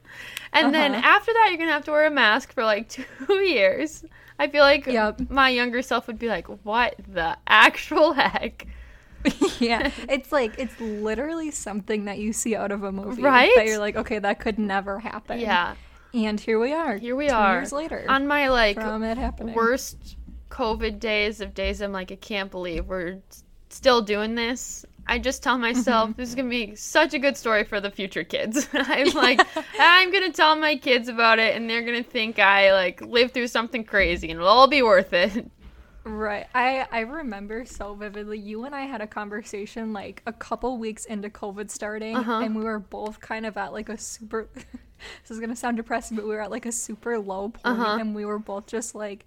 and 0.55 0.73
then 0.75 0.95
Uh-huh. 0.95 1.03
after 1.17 1.33
that 1.35 1.47
you're 1.51 1.59
going 1.59 1.69
to 1.69 1.75
have 1.75 1.85
to 1.85 1.91
wear 1.93 2.07
a 2.07 2.11
mask 2.11 2.53
for 2.55 2.65
like 2.65 2.89
2 2.89 3.35
years. 3.43 4.05
I 4.39 4.49
feel 4.49 4.63
like 4.63 4.87
Yep. 4.87 5.31
my 5.31 5.49
younger 5.51 5.81
self 5.83 6.07
would 6.07 6.19
be 6.19 6.29
like, 6.29 6.47
"What 6.65 6.95
the 7.09 7.37
actual 7.47 8.13
heck?" 8.21 8.67
yeah, 9.59 9.91
it's 10.09 10.33
like 10.33 10.59
it's 10.59 10.79
literally 10.81 11.51
something 11.51 12.05
that 12.07 12.19
you 12.19 12.33
see 12.33 12.55
out 12.57 12.73
of 12.73 12.83
a 12.83 12.93
movie, 12.93 13.23
Right? 13.23 13.51
That 13.57 13.67
you're 13.67 13.79
like, 13.79 13.97
okay, 13.97 14.19
that 14.19 14.39
could 14.41 14.59
never 14.59 14.99
happen. 14.99 15.41
Yeah. 15.41 15.77
and 16.13 16.39
here 16.39 16.59
we 16.59 16.73
are. 16.73 16.97
Here 16.97 17.17
we 17.17 17.29
two 17.29 17.35
are. 17.35 17.55
years 17.61 17.73
later 17.73 18.05
On 18.09 18.27
my 18.27 18.49
like 18.49 18.77
from 18.77 19.03
it 19.03 19.17
happening. 19.17 19.55
worst 19.55 20.17
COVID 20.51 21.01
days 21.01 21.41
of 21.41 21.55
days 21.55 21.81
I'm 21.81 21.91
like, 21.93 22.13
I 22.13 22.17
can't 22.17 22.51
believe 22.51 22.87
we're 22.87 23.19
still 23.71 24.03
doing 24.03 24.35
this. 24.35 24.85
I 25.07 25.19
just 25.19 25.43
tell 25.43 25.59
myself 25.59 26.11
Mm-hmm. 26.11 26.21
this 26.21 26.29
is 26.31 26.35
gonna 26.35 26.49
be 26.49 26.75
such 26.75 27.15
a 27.15 27.19
good 27.19 27.37
story 27.37 27.65
for 27.65 27.81
the 27.81 27.91
future 27.91 28.25
kids. 28.25 28.69
I'm 28.73 29.11
like, 29.13 29.41
I'm 29.79 30.11
gonna 30.13 30.33
tell 30.33 30.57
my 30.57 30.77
kids 30.77 31.09
about 31.09 31.39
it, 31.39 31.55
and 31.57 31.69
they're 31.69 31.83
gonna 31.83 32.03
think 32.03 32.39
I 32.39 32.73
like 32.73 33.01
lived 33.03 33.35
through 33.35 33.49
something 33.49 33.85
crazy, 33.85 34.31
and 34.31 34.39
it'll 34.41 34.49
all 34.49 34.69
be 34.69 34.83
worth 34.83 35.13
it. 35.13 35.51
Right. 36.07 36.47
I 36.55 36.87
I 36.93 37.01
remember 37.01 37.65
so 37.65 37.95
vividly. 37.95 38.39
You 38.39 38.65
and 38.67 38.75
I 38.75 38.83
had 38.83 39.01
a 39.01 39.07
conversation 39.07 39.95
like 39.95 40.21
a 40.27 40.35
couple 40.35 40.77
weeks 40.77 41.07
into 41.07 41.31
COVID 41.31 41.71
starting, 41.71 42.15
Uh-huh. 42.15 42.41
and 42.45 42.55
we 42.55 42.63
were 42.63 42.79
both 42.79 43.21
kind 43.21 43.47
of 43.47 43.57
at 43.57 43.73
like 43.73 43.89
a 43.89 43.97
super. 43.97 44.47
this 44.55 45.31
is 45.31 45.41
gonna 45.41 45.57
sound 45.57 45.79
depressing, 45.79 46.15
but 46.19 46.27
we 46.27 46.35
were 46.35 46.43
at 46.43 46.51
like 46.51 46.67
a 46.67 46.73
super 46.73 47.19
low 47.19 47.49
point, 47.49 47.61
Uh-huh. 47.65 47.97
and 47.99 48.15
we 48.15 48.27
were 48.27 48.39
both 48.39 48.67
just 48.67 48.95
like, 48.95 49.25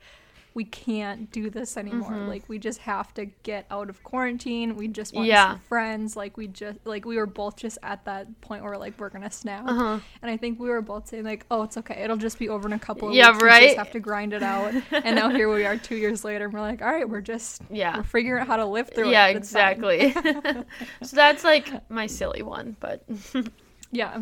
we 0.57 0.63
can't 0.63 1.29
do 1.31 1.51
this 1.51 1.77
anymore. 1.77 2.17
Like 2.17 2.49
we 2.49 2.57
just 2.57 2.79
have 2.79 3.13
to 3.13 3.25
get 3.43 3.67
out 3.69 3.91
of 3.91 4.01
quarantine. 4.03 4.75
We 4.75 4.87
just 4.87 5.13
want 5.13 5.27
Yeah. 5.27 5.53
see 5.53 5.59
friends. 5.69 6.15
Like 6.15 6.35
we 6.35 6.47
just 6.47 6.79
like 6.83 7.05
we 7.05 7.17
were 7.17 7.27
both 7.27 7.57
just 7.57 7.77
at 7.83 8.03
that 8.05 8.41
point 8.41 8.63
where 8.63 8.75
like 8.75 8.99
we're 8.99 9.09
gonna 9.11 9.29
snap. 9.29 9.67
Uh-huh. 9.67 9.99
And 10.23 10.31
I 10.31 10.35
think 10.35 10.59
we 10.59 10.67
were 10.69 10.81
both 10.81 11.09
saying 11.09 11.25
like, 11.25 11.45
oh, 11.51 11.61
it's 11.61 11.77
okay. 11.77 12.01
It'll 12.03 12.17
just 12.17 12.39
be 12.39 12.49
over 12.49 12.67
in 12.67 12.73
a 12.73 12.79
couple 12.79 13.09
of 13.09 13.13
Yeah, 13.13 13.29
weeks. 13.29 13.43
We 13.43 13.47
right? 13.49 13.63
just 13.65 13.77
have 13.77 13.91
to 13.91 13.99
grind 13.99 14.33
it 14.33 14.41
out. 14.41 14.73
and 14.91 15.15
now 15.15 15.29
here 15.29 15.47
we 15.53 15.63
are 15.63 15.77
two 15.77 15.95
years 15.95 16.25
later, 16.25 16.45
and 16.45 16.53
we're 16.55 16.59
like, 16.61 16.81
all 16.81 16.91
right, 16.91 17.07
we're 17.07 17.21
just 17.21 17.61
Yeah. 17.69 17.95
we're 17.97 18.01
figuring 18.03 18.41
out 18.41 18.47
how 18.47 18.55
to 18.57 18.65
live 18.65 18.89
through 18.89 19.11
yeah, 19.11 19.27
it. 19.27 19.33
Fine." 19.33 19.37
exactly. 19.37 20.11
so 21.03 21.15
that's 21.15 21.43
like 21.43 21.87
my 21.91 22.07
silly 22.07 22.41
one, 22.41 22.75
but 22.79 23.03
Yeah. 23.91 24.19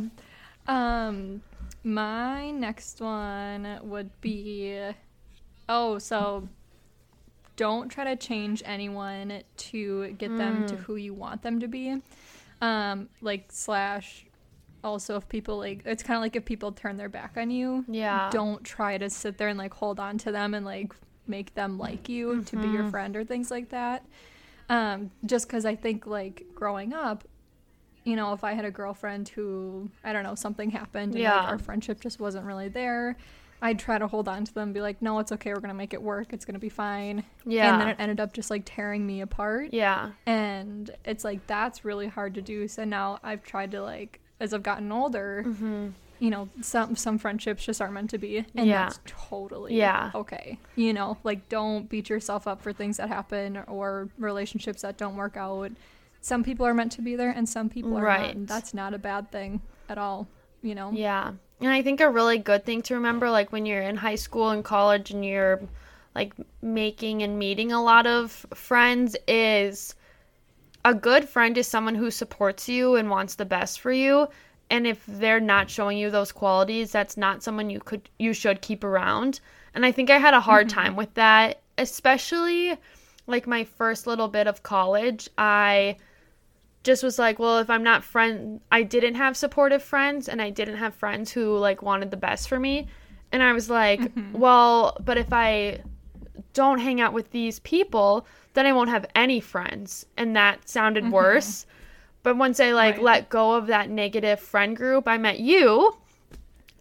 Um 0.68 1.42
my 1.86 2.52
next 2.52 3.00
one 3.00 3.80
would 3.84 4.10
be 4.20 4.82
oh, 5.70 5.98
so 6.00 6.48
don't 7.56 7.90
try 7.90 8.04
to 8.04 8.16
change 8.16 8.62
anyone 8.66 9.42
to 9.58 10.12
get 10.14 10.36
them 10.38 10.64
Mm. 10.64 10.68
to 10.68 10.76
who 10.76 10.96
you 10.96 11.14
want 11.14 11.42
them 11.42 11.60
to 11.62 11.68
be. 11.68 12.02
Um 12.62 13.10
like 13.22 13.46
slash 13.50 14.26
also 14.84 15.16
if 15.18 15.28
people 15.30 15.58
like 15.58 15.82
it's 15.86 16.04
kind 16.04 16.18
of 16.18 16.22
like 16.22 16.36
if 16.36 16.46
people 16.46 16.72
turn 16.72 16.98
their 16.98 17.10
back 17.10 17.34
on 17.38 17.50
you, 17.50 17.86
yeah. 17.88 18.30
don't 18.32 18.64
try 18.64 18.98
to 18.98 19.10
sit 19.10 19.38
there 19.38 19.48
and 19.48 19.58
like 19.58 19.74
hold 19.74 20.00
on 20.00 20.18
to 20.20 20.32
them 20.32 20.54
and 20.54 20.66
like 20.66 20.94
make 21.28 21.54
them 21.56 21.78
like 21.78 22.08
you 22.10 22.44
to 22.44 22.56
be 22.56 22.64
Mm-hmm. 22.64 22.74
your 22.74 22.90
friend 22.90 23.16
or 23.16 23.24
things 23.24 23.50
like 23.52 23.70
that. 23.70 24.06
Um, 24.70 25.12
just 25.26 25.48
because 25.48 25.66
I 25.66 25.76
think 25.76 26.06
like 26.08 26.46
growing 26.54 26.94
up, 26.94 27.28
you 28.04 28.16
know, 28.16 28.34
if 28.34 28.44
I 28.44 28.54
had 28.54 28.66
a 28.66 28.72
girlfriend 28.72 29.30
who 29.30 29.90
I 30.04 30.12
don't 30.14 30.24
know 30.24 30.36
something 30.36 30.70
happened 30.72 31.14
and 31.14 31.22
Yeah. 31.24 31.40
like, 31.40 31.48
our 31.50 31.58
friendship 31.58 32.00
just 32.02 32.20
wasn't 32.20 32.46
really 32.46 32.68
there, 32.70 33.16
I'd 33.66 33.80
try 33.80 33.98
to 33.98 34.08
hold 34.08 34.28
on 34.28 34.46
to 34.46 34.54
them, 34.54 34.74
be 34.74 34.82
like, 34.82 35.02
no, 35.02 35.20
it's 35.20 35.32
okay, 35.32 35.54
we're 35.54 35.60
gonna 35.60 35.74
make 35.74 35.94
it 35.94 36.02
work, 36.02 36.34
it's 36.34 36.46
gonna 36.46 36.60
be 36.60 36.70
fine. 36.70 37.24
Yeah. 37.46 37.72
And 37.72 37.82
then 37.82 37.88
it 37.90 37.98
ended 38.00 38.20
up 38.20 38.34
just 38.34 38.50
like 38.50 38.64
tearing 38.66 39.06
me 39.06 39.22
apart 39.22 39.70
yeah. 39.74 40.12
and 40.26 40.90
it's 41.04 41.24
like 41.24 41.46
that's 41.48 41.84
really 41.86 42.08
hard 42.08 42.34
to 42.36 42.42
do 42.42 42.68
so 42.68 42.84
now 42.84 43.20
i've 43.24 43.44
tried 43.44 43.72
to 43.72 43.82
like 43.82 44.20
as 44.40 44.54
i've 44.54 44.64
gotten 44.64 44.92
older 44.92 45.44
Mm-hmm. 45.48 45.88
you 46.20 46.30
know 46.30 46.50
some 46.62 46.96
some 46.96 47.18
friendships 47.18 47.64
just 47.66 47.82
aren't 47.82 47.94
meant 47.94 48.10
to 48.12 48.18
be 48.18 48.38
and 48.56 48.68
Yeah. 48.68 48.84
that's 48.86 49.00
totally 49.06 49.76
Yeah. 49.76 50.12
okay 50.16 50.58
you 50.76 50.92
know 50.94 51.18
like 51.24 51.48
don't 51.50 51.90
beat 51.90 52.10
yourself 52.10 52.48
up 52.48 52.62
for 52.62 52.72
things 52.74 52.98
that 52.98 53.10
happen 53.10 53.58
or 53.68 54.10
relationships 54.18 54.82
that 54.84 54.98
don't 54.98 55.16
work 55.16 55.38
out 55.38 55.72
some 56.22 56.44
people 56.44 56.66
are 56.66 56.74
meant 56.74 56.92
to 56.94 57.02
be 57.02 57.16
there 57.16 57.30
and 57.32 57.48
some 57.48 57.70
people 57.70 57.96
are 57.98 58.04
not 58.18 58.30
and 58.32 58.48
that's 58.48 58.74
not 58.74 58.94
a 58.94 58.98
bad 59.00 59.32
thing 59.32 59.62
at 59.90 59.98
all 59.98 60.28
you 60.62 60.74
know 60.76 60.92
Yeah. 60.92 61.34
And 61.62 61.70
I 61.70 61.82
think 61.82 62.02
a 62.02 62.10
really 62.10 62.38
good 62.38 62.66
thing 62.66 62.82
to 62.84 62.96
remember, 62.96 63.30
like 63.30 63.52
when 63.52 63.66
you're 63.66 63.82
in 63.82 63.96
high 63.96 64.16
school 64.16 64.50
and 64.50 64.64
college 64.64 65.12
and 65.12 65.24
you're 65.26 65.62
like 66.14 66.34
making 66.62 67.24
and 67.24 67.40
meeting 67.40 67.72
a 67.72 67.82
lot 67.82 68.08
of 68.08 68.46
friends, 68.54 69.16
is 69.28 69.96
a 70.84 70.94
good 70.94 71.28
friend 71.28 71.58
is 71.58 71.68
someone 71.68 71.96
who 71.96 72.12
supports 72.12 72.70
you 72.70 72.96
and 72.96 73.10
wants 73.10 73.36
the 73.36 73.46
best 73.46 73.80
for 73.80 73.92
you. 73.92 74.28
And 74.70 74.86
if 74.86 75.04
they're 75.08 75.40
not 75.40 75.70
showing 75.70 75.98
you 75.98 76.10
those 76.10 76.32
qualities, 76.32 76.92
that's 76.92 77.18
not 77.18 77.44
someone 77.44 77.70
you 77.70 77.80
could 77.80 78.10
you 78.20 78.34
should 78.34 78.62
keep 78.62 78.84
around. 78.84 79.40
And 79.74 79.86
I 79.86 79.92
think 79.92 80.10
I 80.10 80.18
had 80.18 80.34
a 80.34 80.40
hard 80.40 80.68
mm-hmm. 80.68 80.80
time 80.80 80.96
with 80.96 81.14
that, 81.16 81.62
especially 81.78 82.78
like 83.28 83.48
my 83.48 83.64
first 83.64 84.08
little 84.08 84.28
bit 84.28 84.48
of 84.48 84.64
college. 84.64 85.30
I 85.38 85.98
just 86.86 87.04
was 87.04 87.20
like, 87.20 87.38
well, 87.40 87.58
if 87.60 87.70
I'm 87.70 87.84
not 87.84 88.04
friend, 88.04 88.62
I 88.72 88.84
didn't 88.84 89.16
have 89.16 89.36
supportive 89.36 89.84
friends 89.84 90.30
and 90.30 90.42
I 90.42 90.50
didn't 90.52 90.78
have 90.78 90.96
friends 90.96 91.32
who 91.32 91.58
like 91.58 91.82
wanted 91.82 92.12
the 92.12 92.18
best 92.18 92.48
for 92.48 92.60
me. 92.60 92.88
And 93.34 93.44
I 93.44 93.52
was 93.52 93.70
like, 93.70 94.12
well, 94.32 94.96
but 95.04 95.18
if 95.18 95.34
I 95.34 95.82
don't 96.54 96.80
hang 96.80 97.02
out 97.02 97.12
with 97.12 97.32
these 97.32 97.60
people, 97.60 98.26
then 98.54 98.66
I 98.66 98.72
won't 98.72 98.90
have 98.90 99.06
any 99.16 99.42
friends. 99.42 100.06
And 100.16 100.36
that 100.38 100.70
sounded 100.70 101.12
worse. 101.12 101.66
But 102.24 102.38
once 102.38 102.60
I 102.60 102.72
like 102.72 102.96
Right. 102.96 103.04
let 103.04 103.30
go 103.30 103.54
of 103.56 103.68
that 103.68 103.90
negative 103.90 104.40
friend 104.40 104.76
group, 104.78 105.08
I 105.08 105.18
met 105.18 105.40
you. 105.40 105.98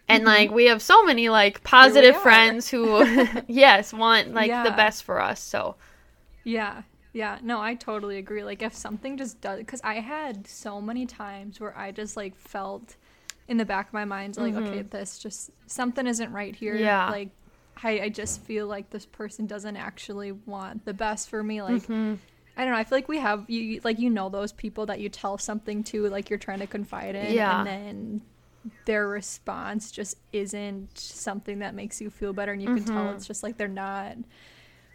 And 0.08 0.24
like 0.24 0.50
we 0.50 0.66
have 0.66 0.82
so 0.82 1.02
many 1.04 1.28
like 1.30 1.62
positive 1.64 2.16
friends 2.16 2.68
who 2.68 3.04
yes, 3.48 3.92
want 3.92 4.34
like 4.34 4.50
the 4.64 4.70
best 4.76 5.02
for 5.02 5.20
us. 5.20 5.40
So 5.40 5.76
Yeah. 6.44 6.82
Yeah. 7.14 7.38
No, 7.42 7.60
I 7.62 7.74
totally 7.74 8.18
agree. 8.18 8.44
Like 8.44 8.60
if 8.60 8.74
something 8.74 9.16
just 9.16 9.40
does 9.40 9.62
cuz 9.66 9.80
I 9.82 9.94
had 10.00 10.46
so 10.46 10.80
many 10.82 11.06
times 11.06 11.58
where 11.60 11.74
I 11.76 11.90
just 11.92 12.16
like 12.16 12.36
felt 12.36 12.96
in 13.48 13.56
the 13.56 13.64
back 13.64 13.86
of 13.88 13.92
my 13.94 14.04
mind 14.04 14.36
like 14.36 14.54
okay, 14.54 14.82
this 14.82 15.18
just 15.18 15.50
something 15.66 16.06
isn't 16.06 16.30
right 16.32 16.54
here. 16.54 16.74
Mm-hmm. 16.74 16.84
Yeah. 16.84 17.10
Like 17.10 17.30
I, 17.82 18.00
I 18.02 18.08
just 18.08 18.40
feel 18.42 18.66
like 18.66 18.90
this 18.90 19.06
person 19.06 19.46
doesn't 19.46 19.76
actually 19.76 20.32
want 20.32 20.84
the 20.84 20.92
best 20.94 21.28
for 21.30 21.42
me 21.42 21.62
like 21.62 21.82
Mm-hmm. 21.84 22.14
I 22.56 22.62
don't 22.64 22.72
know. 22.72 22.78
I 22.78 22.84
feel 22.84 22.98
like 22.98 23.08
we 23.08 23.18
have 23.18 23.48
you 23.50 23.80
like 23.84 23.98
you 23.98 24.10
know 24.10 24.28
those 24.28 24.52
people 24.52 24.86
that 24.86 25.00
you 25.00 25.08
tell 25.08 25.38
something 25.38 25.82
to 25.84 26.08
like 26.08 26.30
you're 26.30 26.38
trying 26.38 26.60
to 26.60 26.66
confide 26.68 27.14
in 27.16 27.32
Yeah. 27.34 27.58
and 27.58 27.66
then 27.66 28.22
their 28.86 29.08
response 29.08 29.90
just 29.90 30.16
isn't 30.32 30.96
something 30.96 31.58
that 31.58 31.74
makes 31.74 32.00
you 32.00 32.10
feel 32.10 32.32
better 32.32 32.52
and 32.52 32.62
you 32.62 32.68
can 32.74 32.84
tell 32.84 32.96
Mm-hmm. 33.04 33.16
it's 33.16 33.26
just 33.26 33.42
like 33.42 33.56
they're 33.58 33.68
not 33.68 34.16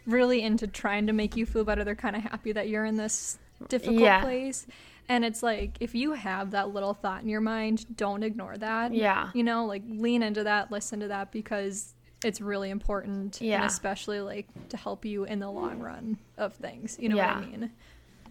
really 0.06 0.42
into 0.42 0.66
trying 0.66 1.06
to 1.06 1.12
make 1.12 1.36
you 1.36 1.46
feel 1.46 1.64
better. 1.64 1.84
They're 1.84 1.94
kind 1.94 2.16
of 2.16 2.22
happy 2.22 2.52
that 2.52 2.68
you're 2.68 2.84
in 2.84 2.96
this 2.96 3.38
difficult 3.68 4.00
Yeah. 4.00 4.20
place. 4.22 4.66
And 5.08 5.24
it's 5.24 5.42
like 5.42 5.76
if 5.80 5.94
you 5.94 6.12
have 6.12 6.52
that 6.52 6.72
little 6.72 6.94
thought 6.94 7.22
in 7.22 7.28
your 7.28 7.40
mind, 7.40 7.96
don't 7.96 8.22
ignore 8.22 8.56
that. 8.58 8.94
Yeah. 8.94 9.30
You 9.34 9.42
know, 9.42 9.66
like 9.66 9.82
lean 9.88 10.22
into 10.22 10.44
that, 10.44 10.70
listen 10.70 11.00
to 11.00 11.08
that 11.08 11.32
because 11.32 11.94
it's 12.24 12.40
really 12.40 12.70
important 12.70 13.40
and 13.40 13.48
Yeah. 13.50 13.64
especially 13.66 14.20
like 14.20 14.46
to 14.68 14.76
help 14.76 15.04
you 15.04 15.24
in 15.24 15.38
the 15.40 15.50
long 15.50 15.78
run 15.80 16.18
of 16.36 16.54
things. 16.54 16.96
You 17.00 17.08
know 17.08 17.16
Yeah. 17.16 17.36
what 17.38 17.44
I 17.44 17.50
mean? 17.50 17.72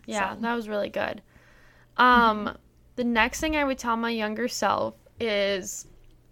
Yeah, 0.05 0.35
So- 0.35 0.41
that 0.41 0.53
was 0.55 0.69
really 0.69 0.89
good. 0.89 1.21
Um, 1.97 2.57
the 2.95 3.03
next 3.03 3.39
thing 3.41 3.55
I 3.55 3.63
would 3.63 3.77
tell 3.77 3.97
my 3.97 4.11
younger 4.11 4.47
self 4.47 4.95
is 5.19 5.85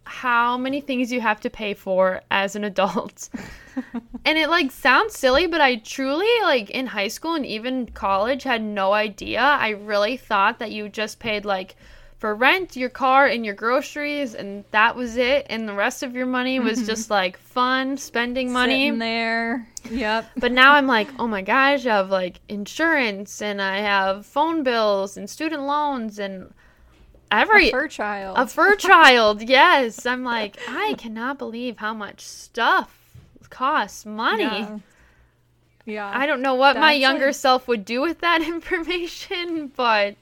how 0.07 0.57
many 0.57 0.81
things 0.81 1.11
you 1.11 1.21
have 1.21 1.39
to 1.41 1.49
pay 1.49 1.73
for 1.73 2.21
as 2.31 2.55
an 2.55 2.63
adult. 2.63 3.29
and 4.25 4.37
it 4.37 4.49
like 4.49 4.71
sounds 4.71 5.17
silly, 5.17 5.47
but 5.47 5.61
I 5.61 5.75
truly 5.75 6.27
like 6.41 6.69
in 6.69 6.87
high 6.87 7.09
school 7.09 7.35
and 7.35 7.45
even 7.45 7.87
college 7.87 8.43
had 8.43 8.63
no 8.63 8.93
idea. 8.93 9.41
I 9.41 9.69
really 9.69 10.17
thought 10.17 10.59
that 10.59 10.71
you 10.71 10.89
just 10.89 11.19
paid 11.19 11.45
like 11.45 11.75
for 12.17 12.33
rent, 12.33 12.75
your 12.75 12.89
car, 12.89 13.27
and 13.27 13.45
your 13.45 13.53
groceries, 13.53 14.33
and 14.33 14.63
that 14.71 14.95
was 14.95 15.17
it. 15.17 15.45
And 15.49 15.69
the 15.69 15.73
rest 15.73 16.01
of 16.01 16.15
your 16.15 16.25
money 16.25 16.59
was 16.59 16.85
just 16.87 17.09
like 17.09 17.37
fun 17.37 17.97
spending 17.97 18.51
money. 18.51 18.87
Sitting 18.87 18.99
there. 18.99 19.67
Yep. 19.91 20.31
But 20.37 20.51
now 20.51 20.73
I'm 20.73 20.87
like, 20.87 21.09
oh 21.19 21.27
my 21.27 21.41
gosh, 21.41 21.85
I 21.85 21.95
have 21.95 22.09
like 22.09 22.39
insurance 22.49 23.41
and 23.41 23.61
I 23.61 23.79
have 23.79 24.25
phone 24.25 24.63
bills 24.63 25.17
and 25.17 25.29
student 25.29 25.63
loans 25.63 26.17
and 26.19 26.53
every 27.31 27.69
A 27.69 27.71
fur 27.71 27.87
child. 27.87 28.37
a 28.37 28.47
fur 28.47 28.75
child. 28.75 29.41
Yes, 29.47 30.05
I'm 30.05 30.23
like, 30.23 30.57
I 30.67 30.95
cannot 30.97 31.37
believe 31.37 31.77
how 31.77 31.93
much 31.93 32.21
stuff 32.21 32.93
costs 33.49 34.05
money. 34.05 34.43
Yeah. 34.43 34.79
Yeah. 35.85 36.11
I 36.13 36.25
don't 36.25 36.41
know 36.41 36.55
what 36.55 36.75
my 36.77 36.91
younger 36.91 37.27
like- 37.27 37.35
self 37.35 37.67
would 37.69 37.85
do 37.85 38.01
with 38.01 38.19
that 38.19 38.41
information, 38.53 39.71
but 39.75 40.15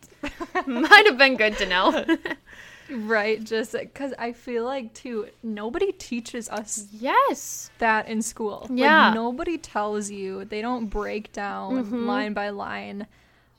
might 0.68 1.06
have 1.08 1.18
been 1.18 1.36
good 1.38 1.58
to 1.58 1.66
know. 1.66 2.06
right. 2.92 3.44
Just 3.44 3.72
because 3.72 4.14
I 4.20 4.32
feel 4.34 4.64
like, 4.64 4.94
too, 4.94 5.28
nobody 5.42 5.92
teaches 5.92 6.50
us 6.50 6.88
yes. 6.92 7.72
that 7.80 8.08
in 8.08 8.22
school. 8.22 8.68
Yeah. 8.72 9.08
Like, 9.08 9.16
nobody 9.16 9.58
tells 9.58 10.12
you, 10.12 10.46
they 10.46 10.62
don't 10.62 10.86
break 10.86 11.32
down 11.34 11.84
Mm-hmm. 11.86 12.06
line 12.06 12.34
by 12.34 12.50
line 12.50 13.08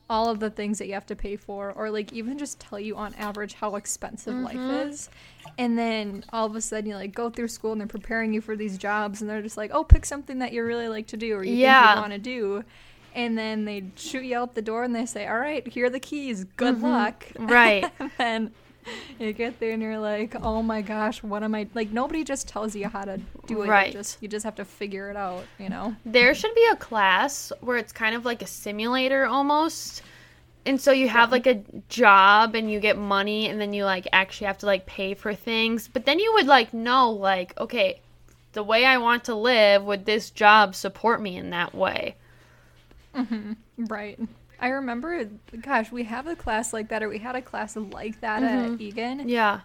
all 0.09 0.29
of 0.29 0.39
the 0.41 0.51
things 0.51 0.79
that 0.79 0.87
you 0.87 0.95
have 0.95 1.07
to 1.07 1.17
pay 1.17 1.37
for, 1.37 1.73
or 1.73 1.91
like 1.91 2.13
even 2.13 2.39
just 2.39 2.61
tell 2.61 2.79
you 2.79 2.97
on 2.97 3.13
average 3.15 3.55
how 3.55 3.75
expensive 3.77 4.35
Mm-hmm. 4.35 4.45
life 4.45 4.87
is. 4.89 5.11
And 5.59 5.77
then 5.79 6.25
all 6.33 6.47
of 6.47 6.55
a 6.55 6.61
sudden 6.61 6.89
you 6.91 6.97
like 6.97 7.15
go 7.15 7.31
through 7.31 7.49
school 7.49 7.73
and 7.73 7.81
they're 7.81 7.89
preparing 7.89 8.33
you 8.33 8.41
for 8.41 8.57
these 8.57 8.79
jobs, 8.79 9.21
and 9.21 9.29
they're 9.31 9.43
just 9.43 9.57
like, 9.57 9.71
oh, 9.73 9.85
pick 9.85 10.05
something 10.07 10.39
that 10.41 10.53
you 10.53 10.63
really 10.65 10.89
like 10.89 11.07
to 11.09 11.17
do 11.17 11.35
or 11.35 11.45
you 11.45 11.55
Yeah. 11.57 11.83
think 11.87 11.97
you 11.97 12.01
want 12.03 12.13
to 12.13 12.19
do. 12.19 12.65
And 13.15 13.39
then 13.39 13.65
they 13.65 13.85
shoot 13.97 14.25
you 14.25 14.37
out 14.37 14.55
the 14.55 14.61
door 14.63 14.85
and 14.85 14.95
they 14.95 15.07
say, 15.07 15.27
all 15.27 15.39
right, 15.39 15.67
here 15.67 15.87
are 15.87 15.91
the 15.91 15.99
keys. 16.01 16.45
Good 16.45 16.83
luck. 16.83 17.25
Mm-hmm. 17.35 17.47
Right. 17.51 17.91
and 17.99 18.11
then 18.19 18.51
you 19.19 19.33
get 19.33 19.59
there 19.61 19.73
and 19.73 19.83
you're 19.83 19.99
like, 19.99 20.35
oh 20.43 20.63
my 20.63 20.83
gosh, 20.83 21.23
what 21.23 21.43
am 21.43 21.55
I 21.55 21.69
like? 21.75 21.91
Nobody 21.91 22.25
just 22.25 22.49
tells 22.49 22.75
you 22.75 22.89
how 22.89 23.05
to 23.05 23.21
do 23.47 23.63
it. 23.63 23.69
Right. 23.69 23.89
You 23.89 23.93
just 23.93 24.23
you 24.23 24.29
just 24.29 24.45
have 24.45 24.57
to 24.57 24.65
figure 24.65 25.11
it 25.11 25.17
out. 25.17 25.45
You 25.59 25.69
know. 25.69 25.95
There 26.05 26.35
should 26.35 26.55
be 26.55 26.69
a 26.73 26.77
class 26.77 27.53
where 27.61 27.77
it's 27.77 27.93
kind 27.93 28.15
of 28.15 28.25
like 28.25 28.43
a 28.43 28.47
simulator 28.47 29.27
almost. 29.27 30.03
And 30.65 30.81
so 30.81 30.91
you 30.91 31.09
have 31.09 31.31
like 31.31 31.47
a 31.47 31.63
job 31.89 32.57
and 32.57 32.71
you 32.71 32.81
get 32.81 32.99
money 32.99 33.49
and 33.49 33.61
then 33.61 33.73
you 33.73 33.85
like 33.85 34.09
actually 34.13 34.49
have 34.49 34.59
to 34.59 34.67
like 34.67 34.85
pay 34.85 35.15
for 35.15 35.33
things. 35.33 35.87
But 35.87 36.05
then 36.07 36.19
you 36.19 36.33
would 36.35 36.47
like 36.47 36.75
know 36.75 37.11
like, 37.11 37.57
okay, 37.59 38.01
the 38.53 38.65
way 38.65 38.85
I 38.85 38.99
want 38.99 39.25
to 39.25 39.35
live, 39.35 39.85
would 39.85 40.07
this 40.07 40.31
job 40.31 40.75
support 40.75 41.21
me 41.21 41.37
in 41.37 41.51
that 41.51 41.73
way? 41.75 42.17
Mm-hmm. 43.15 43.53
Right. 43.85 44.19
I 44.61 44.69
remember, 44.69 45.25
gosh, 45.61 45.93
we 45.93 46.05
have 46.05 46.27
a 46.27 46.37
class 46.37 46.73
like 46.73 46.89
that, 46.89 47.03
or 47.03 47.09
we 47.09 47.19
had 47.19 47.37
a 47.37 47.43
class 47.43 47.77
like 47.77 48.21
that 48.21 48.43
at 48.43 48.81
Eagan, 48.81 49.29
Yeah. 49.29 49.61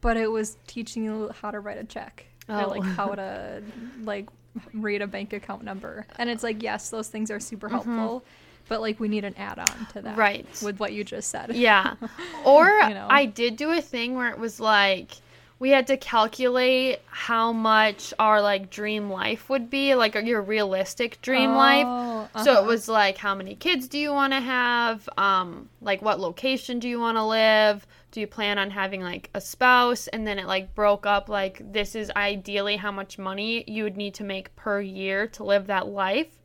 but 0.00 0.16
it 0.16 0.30
was 0.30 0.56
teaching 0.66 1.04
you 1.04 1.30
how 1.40 1.50
to 1.50 1.60
write 1.60 1.78
a 1.78 1.84
check, 1.84 2.26
or 2.48 2.62
Oh. 2.62 2.68
like 2.68 2.82
how 2.82 3.08
to 3.14 3.62
like 4.02 4.28
read 4.72 5.02
a 5.02 5.06
bank 5.06 5.32
account 5.32 5.62
number. 5.64 6.06
And 6.18 6.28
it's 6.30 6.42
like, 6.42 6.62
yes, 6.62 6.90
those 6.90 7.08
things 7.08 7.30
are 7.30 7.40
super 7.40 7.68
helpful, 7.68 8.24
but 8.68 8.80
like 8.80 8.98
we 9.00 9.08
need 9.08 9.24
an 9.24 9.34
add-on 9.36 9.66
to 9.92 10.02
that. 10.02 10.04
Mm-hmm. 10.12 10.20
Right. 10.20 10.62
With 10.62 10.78
what 10.80 10.92
you 10.92 11.04
just 11.04 11.28
said. 11.30 11.54
Yeah. 11.54 11.94
Or 12.44 12.66
You 12.68 12.94
know. 12.94 13.06
I 13.10 13.24
did 13.26 13.56
do 13.56 13.70
a 13.72 13.80
thing 13.80 14.14
where 14.14 14.30
it 14.30 14.38
was 14.38 14.58
like 14.60 15.10
we 15.58 15.70
had 15.70 15.86
to 15.86 15.96
calculate 15.96 17.00
how 17.06 17.52
much 17.52 18.12
our 18.18 18.42
like 18.42 18.70
dream 18.70 19.10
life 19.10 19.48
would 19.48 19.70
be, 19.70 19.94
like 19.94 20.14
your 20.14 20.42
realistic 20.42 21.20
dream 21.22 21.54
life. 21.54 21.86
Oh, 21.88 22.28
So 22.42 22.52
it 22.52 22.58
uh-huh. 22.58 22.66
was 22.66 22.88
like 22.88 23.16
how 23.18 23.34
many 23.34 23.54
kids 23.54 23.88
do 23.88 23.98
you 23.98 24.12
want 24.12 24.32
to 24.32 24.40
have? 24.40 25.08
Um 25.16 25.68
like 25.80 26.02
what 26.02 26.20
location 26.20 26.78
do 26.78 26.88
you 26.88 27.00
want 27.00 27.16
to 27.16 27.24
live? 27.24 27.86
Do 28.10 28.20
you 28.20 28.26
plan 28.26 28.58
on 28.58 28.70
having 28.70 29.00
like 29.02 29.30
a 29.34 29.40
spouse? 29.40 30.06
And 30.08 30.26
then 30.26 30.38
it 30.38 30.46
like 30.46 30.74
broke 30.74 31.06
up 31.06 31.28
like 31.28 31.72
this 31.72 31.94
is 31.94 32.10
ideally 32.16 32.76
how 32.76 32.92
much 32.92 33.18
money 33.18 33.64
you 33.66 33.84
would 33.84 33.96
need 33.96 34.14
to 34.14 34.24
make 34.24 34.54
per 34.56 34.80
year 34.80 35.26
to 35.28 35.44
live 35.44 35.66
that 35.68 35.86
life, 35.88 36.38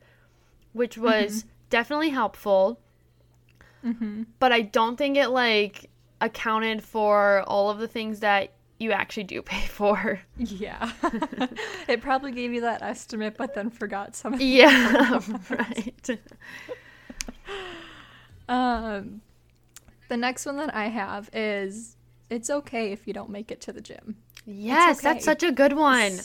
which 0.72 0.96
was 0.98 1.44
definitely 1.68 2.10
helpful 2.10 2.80
but 4.38 4.52
I 4.52 4.62
don't 4.62 4.96
think 4.96 5.16
it 5.16 5.28
like 5.28 5.90
accounted 6.20 6.82
for 6.82 7.42
all 7.46 7.70
of 7.70 7.78
the 7.78 7.88
things 7.88 8.20
that 8.20 8.50
you 8.80 8.90
actually 8.92 9.24
do 9.24 9.42
pay 9.42 9.66
for. 9.68 10.20
Yeah. 10.36 10.90
it 11.88 12.00
probably 12.00 12.32
gave 12.32 12.52
you 12.52 12.62
that 12.62 12.82
estimate, 12.82 13.36
but 13.36 13.54
then 13.54 13.70
forgot 13.70 14.16
some 14.16 14.34
of 14.34 14.40
Yeah, 14.40 15.20
right. 15.50 16.18
Um, 18.48 19.20
the 20.08 20.16
next 20.16 20.46
one 20.46 20.56
that 20.56 20.74
I 20.74 20.86
have 20.88 21.30
is 21.32 21.96
it's 22.30 22.50
okay 22.50 22.90
if 22.92 23.06
you 23.06 23.12
don't 23.12 23.30
make 23.30 23.50
it 23.52 23.60
to 23.62 23.72
the 23.72 23.80
gym. 23.80 24.16
Yes, 24.46 24.98
okay. 24.98 25.08
that's 25.12 25.24
such 25.24 25.42
a 25.42 25.52
good 25.52 25.74
one. 25.74 26.18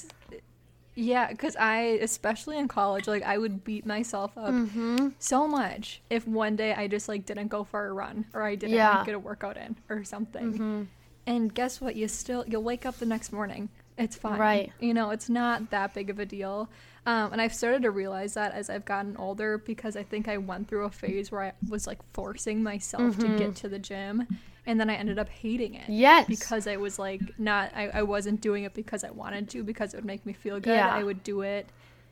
Yeah, 0.95 1.27
because 1.29 1.55
I, 1.57 1.99
especially 2.01 2.57
in 2.57 2.67
college, 2.69 3.07
like 3.07 3.21
I 3.23 3.37
would 3.37 3.63
beat 3.63 3.85
myself 3.85 4.31
up 4.37 4.53
Mm-hmm. 4.53 5.09
so 5.19 5.45
much 5.47 6.01
if 6.09 6.25
one 6.25 6.55
day 6.55 6.73
I 6.73 6.87
just 6.87 7.09
like 7.09 7.25
didn't 7.25 7.49
go 7.49 7.63
for 7.65 7.85
a 7.85 7.91
run 7.93 8.25
or 8.33 8.41
I 8.43 8.55
didn't 8.55 8.75
Yeah. 8.75 8.87
Mm-hmm. 8.89 8.97
like, 8.99 9.05
get 9.07 9.15
a 9.15 9.19
workout 9.19 9.57
in 9.57 9.75
or 9.89 10.03
something. 10.05 10.87
And 11.27 11.53
guess 11.53 11.81
what? 11.81 11.95
You 11.95 12.07
still 12.07 12.43
you'll 12.47 12.63
wake 12.63 12.85
up 12.85 12.99
the 12.99 13.05
next 13.05 13.31
morning. 13.31 13.69
It's 13.97 14.15
fine. 14.15 14.39
Right. 14.39 14.71
You 14.79 14.93
know, 14.93 15.11
it's 15.11 15.29
not 15.29 15.71
that 15.71 15.93
big 15.93 16.09
of 16.09 16.19
a 16.19 16.25
deal. 16.25 16.69
Um, 17.05 17.31
and 17.31 17.41
I've 17.41 17.53
started 17.53 17.83
to 17.83 17.91
realize 17.91 18.33
that 18.33 18.53
as 18.53 18.69
I've 18.69 18.83
gotten 18.83 19.15
older 19.17 19.59
because 19.59 19.95
I 19.95 20.03
think 20.03 20.27
I 20.27 20.37
went 20.37 20.67
through 20.67 20.85
a 20.85 20.89
phase 20.89 21.31
where 21.31 21.43
I 21.43 21.53
was 21.69 21.85
like 21.85 21.99
forcing 22.13 22.63
myself 22.63 23.17
to 23.19 23.37
get 23.37 23.55
to 23.57 23.69
the 23.69 23.79
gym. 23.79 24.27
And 24.65 24.79
then 24.79 24.89
I 24.89 24.95
ended 24.95 25.19
up 25.19 25.29
hating 25.29 25.75
it. 25.75 25.83
Mm-hmm. 25.83 25.93
Yes. 25.93 26.27
Because 26.27 26.67
I 26.67 26.77
was 26.77 26.97
like, 26.97 27.21
not, 27.37 27.71
I, 27.75 27.89
I 27.89 28.01
wasn't 28.01 28.41
doing 28.41 28.63
it 28.63 28.73
because 28.73 29.03
I 29.03 29.11
wanted 29.11 29.49
to, 29.51 29.63
because 29.63 29.93
it 29.93 29.97
would 29.97 30.05
make 30.05 30.25
me 30.25 30.33
feel 30.33 30.59
good. 30.59 30.73
Yeah. 30.73 30.89
I 30.89 31.03
would 31.03 31.23
do 31.23 31.41
it. 31.41 31.69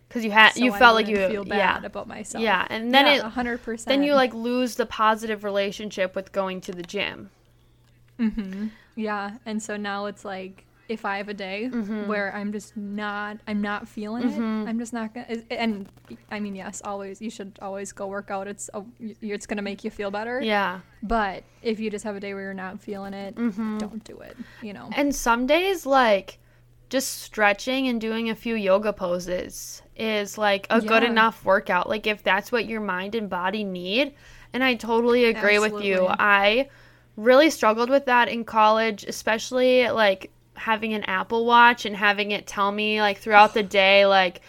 Because 0.08 0.24
you 0.24 0.30
had 0.30 0.52
so 0.52 0.64
you 0.64 0.72
felt 0.74 0.94
like 0.94 1.08
you 1.08 1.16
feel 1.28 1.44
bad 1.44 1.82
yeah 1.82 1.86
about 1.88 2.08
myself. 2.08 2.44
yeah, 2.44 2.68
and 2.70 2.94
then 2.94 3.08
yeah, 3.08 3.28
it 3.28 3.34
100%. 3.34 3.86
then 3.86 4.04
you 4.04 4.14
like 4.14 4.32
lose 4.32 4.76
the 4.76 4.86
positive 4.86 5.44
relationship 5.44 6.16
with 6.16 6.32
going 6.32 6.62
to 6.62 6.72
the 6.72 6.84
gym. 6.84 7.32
Yeah, 8.96 9.38
and 9.46 9.62
so 9.62 9.78
now 9.78 10.06
it's 10.06 10.24
like 10.26 10.66
if 10.90 11.06
I 11.06 11.18
have 11.18 11.30
a 11.30 11.34
day 11.34 11.70
Mm-hmm. 11.72 12.08
where 12.08 12.36
I'm 12.36 12.52
just 12.52 12.76
not, 12.76 13.38
I'm 13.48 13.62
not 13.62 13.88
feeling 13.88 14.30
it. 14.30 14.38
I'm 14.40 14.78
just 14.80 14.92
not 14.94 15.14
gonna. 15.14 15.28
And 15.50 15.88
I 16.30 16.40
mean, 16.42 16.56
yes, 16.56 16.82
always 16.84 17.22
you 17.22 17.30
should 17.30 17.58
always 17.62 17.92
go 17.94 18.08
work 18.08 18.30
out. 18.30 18.48
It's 18.48 18.70
a, 18.74 18.84
it's 19.22 19.46
gonna 19.46 19.62
make 19.62 19.84
you 19.84 19.90
feel 19.90 20.12
better. 20.12 20.42
Yeah. 20.42 20.82
But 21.02 21.44
if 21.62 21.80
you 21.80 21.90
just 21.90 22.04
have 22.04 22.16
a 22.16 22.20
day 22.20 22.34
where 22.34 22.44
you're 22.44 22.54
not 22.54 22.82
feeling 22.82 23.14
it, 23.14 23.36
Mm-hmm. 23.36 23.78
don't 23.78 24.04
do 24.04 24.20
it. 24.20 24.36
You 24.62 24.74
know. 24.74 24.90
And 24.96 25.16
some 25.16 25.48
days, 25.48 25.86
like, 25.86 26.38
just 26.90 27.22
stretching 27.22 27.88
and 27.88 28.00
doing 28.00 28.30
a 28.30 28.36
few 28.36 28.54
yoga 28.56 28.94
poses 28.94 29.82
is 29.96 30.38
like 30.38 30.68
a 30.70 30.82
good 30.82 31.04
enough 31.04 31.44
workout. 31.46 31.88
Like, 31.90 32.06
if 32.08 32.24
that's 32.24 32.52
what 32.52 32.66
your 32.68 32.82
mind 32.82 33.16
and 33.16 33.30
body 33.30 33.64
need. 33.64 34.14
And 34.52 34.64
I 34.64 34.76
totally 34.76 35.26
agree 35.26 35.58
with 35.58 35.82
you. 35.82 36.06
I 36.08 36.70
really 37.16 37.50
struggled 37.50 37.90
with 37.90 38.06
that 38.06 38.28
in 38.30 38.44
college, 38.44 39.04
especially 39.04 39.90
like 39.90 40.32
having 40.56 40.94
an 40.94 41.04
Apple 41.04 41.46
Watch 41.46 41.86
and 41.86 41.96
having 41.96 42.32
it 42.32 42.46
tell 42.48 42.72
me, 42.72 43.02
like, 43.02 43.18
throughout 43.18 43.54
the 43.54 43.64
day, 43.64 44.06
like, 44.06 44.42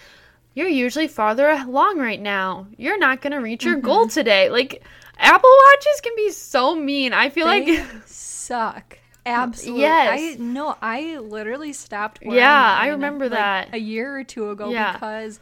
you're 0.55 0.69
usually 0.69 1.09
farther 1.09 1.49
along 1.49 1.99
right 1.99 2.21
now. 2.21 2.67
You're 2.77 2.99
not 2.99 3.21
going 3.23 3.33
to 3.33 3.39
reach 3.39 3.65
your 3.65 3.77
Mm-hmm. 3.77 3.87
goal 3.87 4.09
today. 4.09 4.51
Like, 4.51 4.83
Apple 5.19 5.51
Watches 5.67 6.01
can 6.03 6.13
be 6.17 6.31
so 6.31 6.75
mean. 6.77 7.13
I 7.13 7.31
feel 7.31 7.47
They 7.49 7.79
like. 7.79 7.87
suck. 8.07 8.99
Absolutely. 9.27 9.81
Yes. 9.83 10.37
I 10.37 10.37
no, 10.39 10.77
I 10.83 11.17
literally 11.19 11.73
stopped 11.73 12.21
wearing 12.23 12.37
Yeah, 12.39 12.77
I 12.79 12.89
remember 12.89 13.25
like, 13.25 13.39
that. 13.39 13.69
a 13.73 13.79
year 13.79 14.19
or 14.19 14.23
two 14.23 14.51
ago 14.51 14.71
Yeah. 14.71 14.93
because 14.93 15.41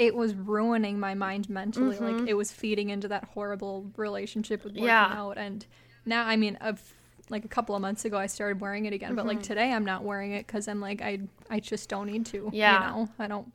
it 0.00 0.16
was 0.16 0.34
ruining 0.34 0.98
my 0.98 1.14
mind 1.14 1.48
mentally. 1.48 1.94
Mm-hmm. 1.96 2.18
Like 2.18 2.28
it 2.28 2.34
was 2.34 2.50
feeding 2.50 2.90
into 2.90 3.06
that 3.08 3.24
horrible 3.32 3.86
relationship 3.96 4.64
with 4.64 4.72
working 4.72 4.86
Yeah. 4.86 5.06
out. 5.14 5.38
And 5.38 5.64
now, 6.06 6.26
I 6.26 6.36
mean, 6.36 6.56
of 6.56 6.82
like 7.28 7.44
a 7.44 7.48
couple 7.48 7.74
of 7.74 7.80
months 7.80 8.04
ago, 8.04 8.18
I 8.18 8.26
started 8.26 8.60
wearing 8.60 8.86
it 8.86 8.92
again. 8.92 9.14
But 9.14 9.26
like 9.26 9.42
today, 9.42 9.72
I'm 9.72 9.84
not 9.84 10.02
wearing 10.02 10.32
it 10.32 10.46
because 10.46 10.66
I'm 10.68 10.80
like, 10.80 11.00
I 11.00 11.20
I 11.48 11.60
just 11.60 11.88
don't 11.88 12.06
need 12.06 12.26
to. 12.26 12.42
Mm-hmm. 12.44 12.54
Yeah. 12.54 12.74
You 12.74 12.96
know, 12.96 13.08
I 13.18 13.26
don't. 13.28 13.52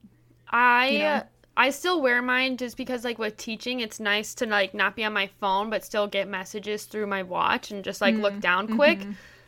I 0.49 0.87
you 0.89 0.99
know? 0.99 1.23
I 1.57 1.69
still 1.69 2.01
wear 2.01 2.21
mine 2.21 2.57
just 2.57 2.77
because 2.77 3.03
like 3.03 3.17
with 3.17 3.37
teaching 3.37 3.79
it's 3.79 3.99
nice 3.99 4.33
to 4.35 4.45
like 4.45 4.73
not 4.73 4.95
be 4.95 5.03
on 5.05 5.13
my 5.13 5.29
phone 5.39 5.69
but 5.69 5.85
still 5.85 6.05
get 6.05 6.27
messages 6.27 6.83
through 6.85 7.07
my 7.07 7.23
watch 7.23 7.71
and 7.71 7.83
just 7.83 8.01
like 8.01 8.15
Mm, 8.15 8.21
look 8.21 8.39
down 8.39 8.67
mm-hmm. 8.67 8.75
quick. 8.75 9.07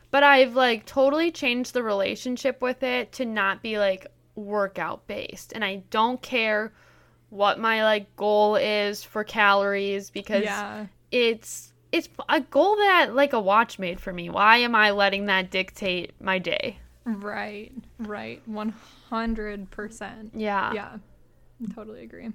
But 0.09 0.23
I've 0.23 0.55
like 0.55 0.85
totally 0.85 1.31
changed 1.31 1.73
the 1.73 1.83
relationship 1.83 2.61
with 2.61 2.81
it 2.81 3.11
to 3.13 3.25
not 3.25 3.61
be 3.61 3.77
like 3.77 4.07
workout 4.35 5.05
based 5.07 5.51
and 5.53 5.65
I 5.65 5.83
don't 5.89 6.21
care 6.21 6.71
what 7.29 7.59
my 7.59 7.83
like 7.83 8.15
goal 8.15 8.55
is 8.55 9.03
for 9.03 9.23
calories 9.25 10.09
because 10.09 10.43
Yeah. 10.45 10.85
it's 11.11 11.66
it's 11.91 12.09
a 12.29 12.41
goal 12.41 12.75
that 12.75 13.13
like 13.13 13.33
a 13.33 13.39
watch 13.39 13.79
made 13.79 13.99
for 13.99 14.13
me. 14.13 14.29
Why 14.29 14.57
am 14.57 14.75
I 14.75 14.91
letting 14.91 15.25
that 15.27 15.51
dictate 15.51 16.13
my 16.21 16.39
day? 16.39 16.79
Right. 17.05 17.71
Right. 17.99 18.41
One 18.47 18.73
hundred 19.09 19.69
percent. 19.71 20.31
Yeah. 20.33 20.73
Yeah. 20.73 20.97
Totally 21.73 22.03
agree. 22.03 22.29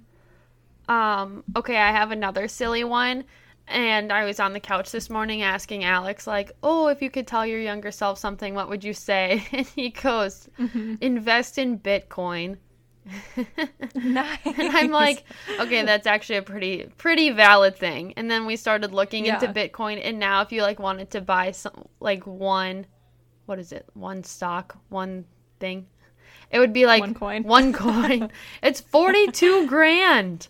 Um, 0.88 1.44
okay, 1.56 1.76
I 1.76 1.90
have 1.92 2.10
another 2.10 2.48
silly 2.48 2.84
one. 2.84 3.24
And 3.68 4.12
I 4.12 4.24
was 4.24 4.40
on 4.40 4.52
the 4.52 4.60
couch 4.60 4.90
this 4.90 5.08
morning 5.08 5.42
asking 5.42 5.84
Alex, 5.84 6.26
like, 6.26 6.50
oh, 6.64 6.88
if 6.88 7.00
you 7.00 7.08
could 7.10 7.28
tell 7.28 7.46
your 7.46 7.60
younger 7.60 7.92
self 7.92 8.18
something, 8.18 8.54
what 8.54 8.68
would 8.68 8.82
you 8.82 8.92
say? 8.92 9.46
And 9.52 9.66
he 9.66 9.90
goes, 9.90 10.48
invest 11.00 11.58
in 11.58 11.78
Bitcoin. 11.78 12.56
Nice. 13.94 14.38
And 14.44 14.76
I'm 14.76 14.90
like, 14.90 15.24
okay, 15.60 15.84
that's 15.84 16.06
actually 16.06 16.36
a 16.36 16.42
pretty 16.42 16.86
pretty 16.98 17.30
valid 17.30 17.76
thing. 17.76 18.14
And 18.16 18.30
then 18.30 18.46
we 18.46 18.56
started 18.56 18.92
looking 18.92 19.26
into 19.26 19.48
Bitcoin, 19.48 20.00
and 20.02 20.18
now 20.18 20.42
if 20.42 20.52
you 20.52 20.62
like 20.62 20.78
wanted 20.78 21.10
to 21.10 21.20
buy 21.20 21.50
some 21.50 21.88
like 22.00 22.26
one, 22.26 22.86
what 23.46 23.58
is 23.58 23.72
it? 23.72 23.86
One 23.94 24.24
stock, 24.24 24.78
one 24.88 25.24
thing. 25.58 25.86
It 26.50 26.58
would 26.58 26.72
be 26.72 26.86
like 26.86 27.00
One 27.00 27.14
coin. 27.14 27.42
One 27.44 27.72
coin. 27.72 28.30
it's 28.62 28.80
forty 28.80 29.26
two 29.28 29.66
grand. 29.68 30.48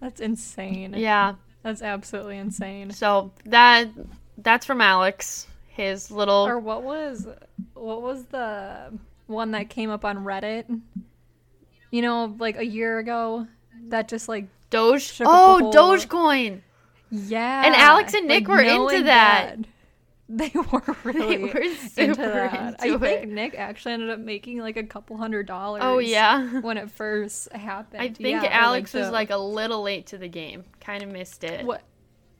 That's 0.00 0.20
insane. 0.20 0.94
Yeah. 0.96 1.34
That's 1.62 1.82
absolutely 1.82 2.38
insane. 2.38 2.92
So 2.92 3.32
that 3.44 3.88
that's 4.38 4.64
from 4.64 4.80
Alex. 4.80 5.46
His 5.68 6.10
little 6.10 6.46
Or 6.46 6.58
what 6.58 6.82
was 6.82 7.26
what 7.74 8.02
was 8.02 8.24
the 8.26 8.92
one 9.26 9.50
that 9.52 9.68
came 9.68 9.90
up 9.90 10.04
on 10.04 10.18
Reddit? 10.24 10.80
You 11.90 12.02
know, 12.02 12.36
like 12.38 12.56
a 12.56 12.66
year 12.66 12.98
ago 12.98 13.46
that 13.88 14.08
just 14.08 14.28
like 14.28 14.46
Doge. 14.70 15.20
Oh, 15.24 15.70
Dogecoin. 15.74 16.60
yeah. 17.10 17.64
And 17.64 17.74
Alex 17.74 18.14
and 18.14 18.26
Nick 18.28 18.46
like, 18.46 18.56
were 18.56 18.62
into 18.62 18.76
knowing 18.76 19.04
that. 19.04 19.56
They 20.30 20.52
were 20.54 20.82
really 21.04 21.38
were 21.38 21.48
into 21.58 21.74
super 21.88 22.22
that. 22.26 22.76
I 22.80 22.88
into 22.88 22.98
think. 22.98 23.30
Nick 23.30 23.54
actually 23.54 23.94
ended 23.94 24.10
up 24.10 24.18
making 24.18 24.58
like 24.58 24.76
a 24.76 24.82
couple 24.82 25.16
hundred 25.16 25.46
dollars. 25.46 25.80
Oh 25.82 26.00
yeah. 26.00 26.46
when 26.60 26.76
it 26.76 26.90
first 26.90 27.50
happened. 27.52 28.02
I 28.02 28.08
think 28.08 28.42
Yeah, 28.42 28.46
Alex 28.50 28.92
was 28.92 29.06
the- 29.06 29.12
like 29.12 29.30
a 29.30 29.38
little 29.38 29.80
late 29.80 30.08
to 30.08 30.18
the 30.18 30.28
game. 30.28 30.64
Kind 30.80 31.02
of 31.02 31.08
missed 31.08 31.44
it. 31.44 31.64
what? 31.64 31.80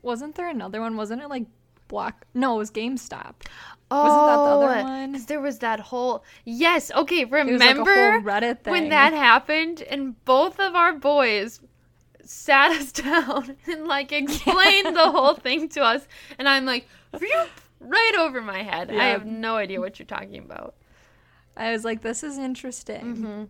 Wasn't 0.03 0.35
there 0.35 0.49
another 0.51 0.83
one? 0.83 0.99
Wasn't 0.99 1.23
it 1.23 1.31
like 1.31 1.47
Block? 1.89 2.27
No, 2.35 2.57
it 2.57 2.59
was 2.59 2.71
GameStop. 2.71 3.33
Oh, 3.91 4.03
Wasn't 4.05 4.27
that 4.27 4.37
the 4.37 4.43
other 4.83 4.85
one? 4.91 5.13
'cause 5.15 5.27
there 5.27 5.41
was 5.41 5.59
that 5.61 5.81
whole 5.81 6.23
yes. 6.45 6.91
Okay, 6.95 7.25
like 7.25 7.33
remember 7.33 8.21
thing. 8.55 8.71
when 8.71 8.89
that 8.91 9.13
happened 9.15 9.81
and 9.83 10.23
both 10.27 10.61
of 10.61 10.75
our 10.75 10.93
boys 10.93 11.61
sat 12.23 12.71
us 12.73 12.93
down 13.05 13.57
and 13.67 13.87
like 13.87 14.13
explained 14.13 14.95
the 14.95 15.11
whole 15.17 15.35
thing 15.35 15.69
to 15.71 15.81
us, 15.83 16.07
and 16.39 16.47
I'm 16.49 16.67
like, 16.67 16.87
right 17.81 18.15
over 18.19 18.43
my 18.43 18.63
head. 18.63 18.91
I 18.91 19.05
have 19.07 19.25
no 19.25 19.57
idea 19.57 19.81
what 19.81 19.99
you're 19.99 20.07
talking 20.07 20.39
about. 20.45 20.75
I 21.57 21.73
was 21.73 21.85
like, 21.85 22.03
this 22.03 22.23
is 22.23 22.37
interesting. 22.39 23.01
Mm-hmm. 23.17 23.45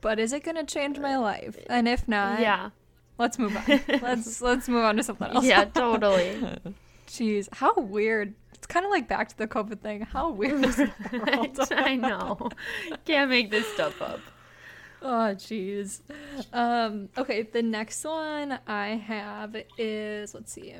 But 0.00 0.18
is 0.18 0.32
it 0.32 0.42
going 0.42 0.56
to 0.56 0.64
change 0.64 0.98
my 0.98 1.18
life? 1.18 1.58
And 1.68 1.86
if 1.86 2.08
not, 2.08 2.40
yeah, 2.40 2.70
let's 3.18 3.38
move 3.38 3.54
on. 3.56 3.80
let's 4.02 4.40
let's 4.40 4.68
move 4.68 4.84
on 4.84 4.96
to 4.96 5.02
something 5.02 5.28
else. 5.28 5.44
yeah, 5.44 5.64
totally. 5.66 6.40
Jeez, 7.06 7.48
how 7.52 7.74
weird. 7.74 8.34
It's 8.60 8.66
kind 8.66 8.84
of 8.84 8.90
like 8.90 9.08
back 9.08 9.28
to 9.30 9.38
the 9.38 9.46
COVID 9.48 9.80
thing. 9.80 10.02
How 10.02 10.30
weird 10.40 10.62
is 10.66 10.76
the 10.76 10.90
world? 11.12 11.58
I 11.72 11.96
know. 11.96 12.50
Can't 13.06 13.30
make 13.30 13.50
this 13.50 13.66
stuff 13.72 14.02
up. 14.02 14.20
Oh, 15.02 15.32
jeez. 15.34 16.00
Um, 16.52 17.08
okay, 17.16 17.40
the 17.40 17.62
next 17.62 18.04
one 18.04 18.58
I 18.66 18.88
have 18.96 19.56
is 19.78 20.34
let's 20.34 20.52
see. 20.52 20.74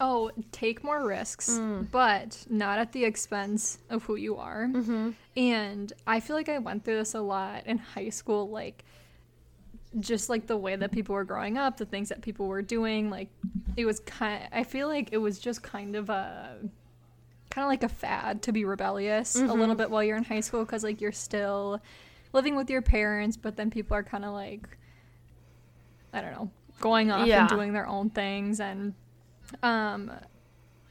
Oh, 0.00 0.30
take 0.52 0.82
more 0.82 1.06
risks, 1.06 1.50
Mm. 1.58 1.90
but 1.90 2.46
not 2.50 2.78
at 2.78 2.92
the 2.92 3.04
expense 3.04 3.78
of 3.90 4.04
who 4.04 4.16
you 4.16 4.36
are. 4.36 4.68
Mm-hmm. 4.70 5.10
And 5.36 5.92
I 6.06 6.20
feel 6.20 6.34
like 6.36 6.48
I 6.48 6.58
went 6.58 6.84
through 6.84 6.96
this 6.96 7.14
a 7.14 7.20
lot 7.20 7.66
in 7.66 7.76
high 7.78 8.08
school, 8.10 8.48
like 8.48 8.84
just 10.00 10.28
like 10.28 10.46
the 10.46 10.56
way 10.56 10.76
that 10.76 10.92
people 10.92 11.14
were 11.14 11.24
growing 11.24 11.56
up, 11.58 11.76
the 11.76 11.86
things 11.86 12.08
that 12.10 12.20
people 12.22 12.46
were 12.46 12.62
doing. 12.62 13.10
Like 13.10 13.28
it 13.76 13.84
was 13.84 14.00
kind. 14.00 14.48
I 14.52 14.64
feel 14.64 14.88
like 14.88 15.10
it 15.12 15.18
was 15.18 15.38
just 15.38 15.62
kind 15.62 15.96
of 15.96 16.10
a 16.10 16.58
kind 17.50 17.64
of 17.64 17.68
like 17.68 17.82
a 17.82 17.88
fad 17.88 18.42
to 18.42 18.52
be 18.52 18.64
rebellious 18.64 19.34
a 19.36 19.40
little 19.40 19.56
Mm-hmm. 19.66 19.76
bit 19.76 19.90
while 19.90 20.02
you're 20.04 20.16
in 20.16 20.24
high 20.24 20.40
school 20.40 20.64
because 20.64 20.84
like 20.84 21.00
you're 21.00 21.12
still 21.12 21.80
living 22.32 22.56
with 22.56 22.68
your 22.68 22.82
parents, 22.82 23.36
but 23.36 23.56
then 23.56 23.70
people 23.70 23.96
are 23.96 24.02
kind 24.02 24.24
of 24.24 24.32
like 24.32 24.66
I 26.12 26.20
don't 26.20 26.32
know, 26.32 26.50
going 26.80 27.10
off 27.10 27.26
Yeah. 27.26 27.40
and 27.40 27.48
doing 27.48 27.72
their 27.72 27.86
own 27.86 28.10
things 28.10 28.60
and 28.60 28.94
um 29.62 30.10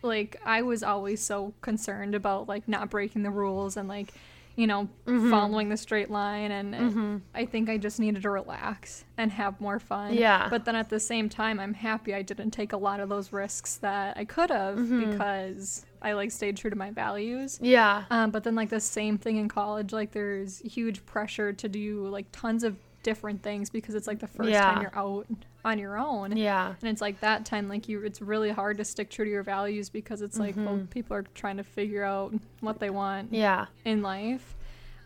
like 0.02 0.39
I 0.46 0.62
was 0.62 0.82
always 0.84 1.22
so 1.22 1.54
concerned 1.62 2.15
about 2.15 2.48
like 2.48 2.68
not 2.68 2.89
breaking 2.89 3.24
the 3.24 3.32
rules 3.32 3.76
and 3.78 3.88
like 3.89 4.13
you 4.56 4.68
know 4.68 4.88
Mm-hmm. 5.06 5.30
following 5.30 5.70
the 5.70 5.78
straight 5.78 6.10
line 6.10 6.52
and 6.52 6.74
and 6.74 7.22
I 7.36 7.46
think 7.46 7.70
I 7.70 7.78
just 7.78 8.00
needed 8.00 8.24
to 8.24 8.30
relax 8.32 9.06
and 9.18 9.32
have 9.32 9.62
more 9.62 9.80
fun. 9.80 10.13
Yeah. 10.15 10.48
But 10.50 10.65
then 10.65 10.76
at 10.76 10.89
the 10.89 11.00
same 11.00 11.30
time 11.30 11.60
I'm 11.60 11.74
happy 11.76 12.15
I 12.15 12.22
didn't 12.24 12.52
take 12.52 12.74
a 12.74 12.78
lot 12.78 13.00
of 13.00 13.08
those 13.10 13.32
risks 13.32 13.76
that 13.78 14.18
I 14.18 14.26
could 14.26 14.50
have 14.50 14.78
Mm-hmm. 14.78 15.12
because 15.12 15.86
I 16.02 16.13
like 16.13 16.32
stayed 16.32 16.58
true 16.58 16.70
to 16.70 16.76
my 16.76 16.91
values. 16.91 17.60
Yeah. 17.62 18.06
Um, 18.10 18.32
but 18.32 18.44
then 18.44 18.56
like 18.56 18.70
the 18.70 18.80
same 18.80 19.18
thing 19.18 19.38
in 19.38 19.48
college, 19.48 19.91
like 19.94 20.12
there's 20.12 20.60
huge 20.60 21.06
pressure 21.06 21.52
to 21.54 21.68
do 21.70 22.08
like 22.08 22.26
tons 22.32 22.63
of 22.63 22.76
different 23.06 23.41
things 23.44 23.70
because 23.70 23.94
it's 23.96 24.08
like 24.08 24.20
the 24.20 24.28
first 24.28 24.50
Yeah. 24.50 24.62
time 24.74 24.82
you're 24.82 24.98
out 24.98 25.28
on 25.63 25.78
your 25.80 25.98
own. 25.98 26.36
Yeah. 26.36 26.74
And 26.82 26.89
it's 26.89 27.02
like 27.02 27.20
that 27.22 27.46
time, 27.46 27.70
like 27.70 27.88
you, 27.88 28.02
it's 28.04 28.20
really 28.22 28.50
hard 28.52 28.78
to 28.80 28.86
stick 28.86 29.10
true 29.12 29.26
to 29.26 29.32
your 29.32 29.44
values 29.44 29.89
because 29.89 30.22
it's 30.24 30.38
like, 30.39 30.56
well, 30.58 30.86
people 30.89 31.15
are 31.15 31.24
trying 31.36 31.58
to 31.58 31.63
figure 31.63 32.04
out 32.04 32.34
what 32.62 32.80
they 32.80 32.89
want 32.89 33.28
Mm-hmm. 33.28 33.36
Yeah. 33.36 33.65
in 33.86 34.02
life. 34.02 34.56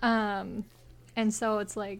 Um, 0.01 0.63
and 1.17 1.33
so 1.33 1.59
it's 1.59 1.75
like, 1.75 1.99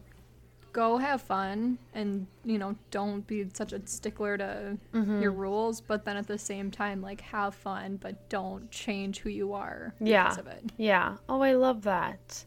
go 0.72 0.98
have 0.98 1.22
fun 1.22 1.78
and, 1.96 2.28
you 2.46 2.58
know, 2.60 2.76
don't 2.92 3.26
be 3.28 3.46
such 3.54 3.74
a 3.74 3.82
stickler 3.86 4.38
to 4.38 4.78
Mm-hmm. 4.94 5.22
your 5.22 5.32
rules, 5.32 5.82
but 5.82 6.06
then 6.06 6.16
at 6.16 6.28
the 6.28 6.38
same 6.38 6.72
time, 6.72 7.02
like 7.02 7.20
have 7.22 7.54
fun, 7.56 7.98
but 8.02 8.30
don't 8.30 8.72
change 8.72 9.20
who 9.20 9.30
you 9.30 9.52
are 9.54 9.94
Yeah. 10.00 10.24
because 10.24 10.38
of 10.38 10.48
it. 10.48 10.64
Yeah. 10.78 11.18
Oh, 11.28 11.42
I 11.42 11.54
love 11.54 11.82
that. 11.84 12.46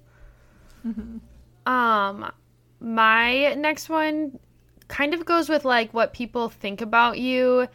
Um, 1.67 2.33
my 2.83 3.55
next 3.55 3.89
one 3.89 4.39
kind 4.89 5.15
of 5.15 5.25
goes 5.25 5.49
with 5.49 5.65
like 5.65 5.95
what 5.95 6.13
people 6.13 6.49
think 6.49 6.81
about 6.81 7.19
you, 7.19 7.69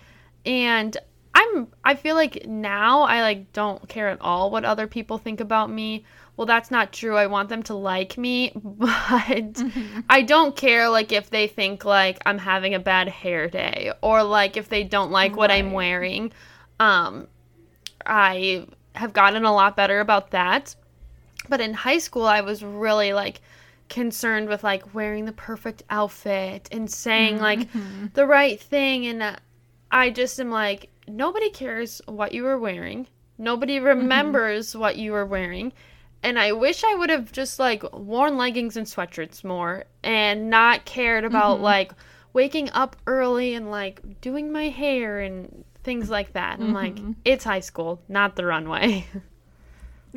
and 0.46 0.96
I'm 1.34 1.68
I 1.84 1.96
feel 1.96 2.16
like 2.16 2.46
now 2.46 3.02
I 3.02 3.22
like 3.22 3.54
don't 3.54 3.88
care 3.88 4.10
at 4.10 4.22
all 4.22 4.52
what 4.52 4.66
other 4.66 4.88
people 4.88 5.18
think 5.18 5.40
about 5.40 5.70
me. 5.70 6.04
Well, 6.36 6.46
that's 6.46 6.70
not 6.70 6.94
true. 6.94 7.16
I 7.16 7.28
want 7.28 7.50
them 7.50 7.64
to 7.64 7.74
like 7.74 8.18
me, 8.18 8.52
but 8.56 9.64
I 10.10 10.24
don't 10.28 10.56
care 10.56 10.90
like 10.90 11.12
if 11.12 11.30
they 11.30 11.48
think 11.48 11.86
like 11.86 12.20
I'm 12.26 12.38
having 12.38 12.76
a 12.76 12.80
bad 12.80 13.08
hair 13.08 13.50
day 13.50 13.92
or 14.02 14.24
like 14.24 14.58
if 14.58 14.70
they 14.70 14.84
don't 14.84 15.12
like 15.12 15.36
what 15.36 15.52
I'm 15.52 15.72
wearing. 15.72 16.32
Um 16.80 17.28
I 18.06 18.68
have 18.94 19.14
gotten 19.14 19.46
a 19.46 19.54
lot 19.54 19.76
better 19.76 20.00
about 20.00 20.32
that. 20.32 20.76
But 21.50 21.62
in 21.62 21.74
high 21.74 22.00
school, 22.00 22.26
I 22.26 22.42
was 22.42 22.64
really 22.64 23.14
like 23.14 23.42
concerned 23.90 24.50
with 24.50 24.64
like 24.64 24.94
wearing 24.94 25.26
the 25.26 25.32
perfect 25.32 25.84
outfit 25.90 26.68
and 26.72 26.90
saying 26.90 27.36
mm-hmm. 27.36 27.44
like 27.44 28.14
the 28.14 28.26
right 28.26 28.60
thing. 28.60 29.06
And 29.08 29.24
uh, 29.24 29.36
I 29.92 30.10
just 30.10 30.40
am 30.40 30.50
like, 30.50 30.90
nobody 31.08 31.50
cares 31.50 32.02
what 32.06 32.34
you 32.34 32.44
were 32.44 32.58
wearing, 32.58 33.08
nobody 33.38 33.78
mm-hmm. 33.78 33.86
remembers 33.86 34.76
what 34.76 34.98
you 34.98 35.12
were 35.12 35.26
wearing. 35.26 35.74
And 36.24 36.40
I 36.40 36.52
wish 36.52 36.84
I 36.84 36.96
would 36.96 37.10
have 37.10 37.32
just 37.32 37.60
like 37.60 37.84
worn 37.94 38.38
leggings 38.38 38.76
and 38.76 38.88
sweatshirts 38.88 39.44
more 39.44 39.86
and 40.04 40.50
not 40.50 40.86
cared 40.86 41.24
about 41.24 41.56
mm-hmm. 41.56 41.64
like 41.64 41.92
waking 42.34 42.70
up 42.72 42.96
early 43.06 43.54
and 43.54 43.70
like 43.70 44.20
doing 44.20 44.52
my 44.52 44.70
hair 44.70 45.20
and 45.20 45.64
things 45.84 46.10
like 46.10 46.34
that. 46.34 46.60
I'm 46.60 46.74
like, 46.74 46.98
it's 47.24 47.44
high 47.44 47.62
school, 47.62 48.02
not 48.10 48.36
the 48.36 48.46
runway. 48.46 49.06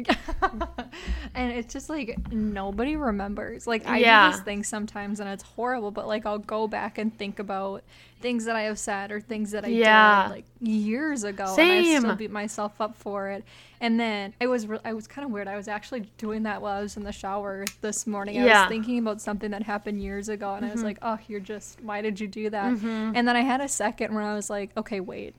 and 1.35 1.53
it's 1.53 1.73
just 1.73 1.89
like 1.89 2.17
nobody 2.33 2.97
remembers. 2.97 3.67
Like 3.67 3.87
I 3.87 3.99
Yeah. 3.99 4.31
do 4.31 4.37
these 4.37 4.45
things 4.45 4.69
sometimes 4.69 5.21
and 5.21 5.29
it's 5.29 5.43
horrible, 5.43 5.91
but 5.91 6.07
like 6.07 6.27
I'll 6.27 6.39
go 6.39 6.67
back 6.69 6.99
and 6.99 7.17
think 7.17 7.39
about 7.39 7.83
things 8.21 8.45
that 8.45 8.55
I 8.55 8.63
have 8.63 8.79
said 8.79 9.11
or 9.11 9.21
things 9.21 9.53
that 9.53 9.65
I 9.65 9.69
Yeah. 9.69 10.25
did 10.25 10.31
like 10.35 10.45
years 10.61 11.25
ago 11.25 11.55
and 11.59 11.73
I 11.73 11.99
still 11.99 12.15
beat 12.17 12.31
myself 12.31 12.81
up 12.81 12.95
for 12.97 13.29
it. 13.31 13.45
And 13.81 13.99
then 13.99 14.35
it 14.41 14.47
was 14.47 14.67
re- 14.67 14.79
I 14.85 14.93
was 14.93 15.07
kind 15.07 15.25
of 15.25 15.33
weird. 15.33 15.49
I 15.49 15.57
was 15.57 15.69
actually 15.69 16.01
doing 16.19 16.43
that 16.43 16.61
while 16.61 16.79
I 16.79 16.83
was 16.83 16.97
in 16.99 17.03
the 17.03 17.13
shower 17.13 17.65
this 17.81 18.07
morning. 18.07 18.37
I 18.39 18.45
Yeah. 18.45 18.53
Mm-hmm. 18.53 18.63
was 18.63 18.69
thinking 18.69 18.99
about 18.99 19.21
something 19.23 19.51
that 19.53 19.63
happened 19.63 20.03
years 20.03 20.29
ago 20.29 20.55
and 20.55 20.67
I 20.67 20.71
was 20.71 20.83
like, 20.83 20.99
"Oh, 21.03 21.19
you're 21.29 21.41
just 21.41 21.81
why 21.83 22.03
did 22.03 22.21
you 22.21 22.29
do 22.29 22.51
that?" 22.51 22.73
And 22.83 23.27
then 23.27 23.37
I 23.37 23.41
had 23.41 23.61
a 23.61 23.69
second 23.69 24.15
where 24.15 24.23
I 24.25 24.35
was 24.35 24.51
like, 24.51 24.71
"Okay, 24.77 25.01
wait. 25.01 25.35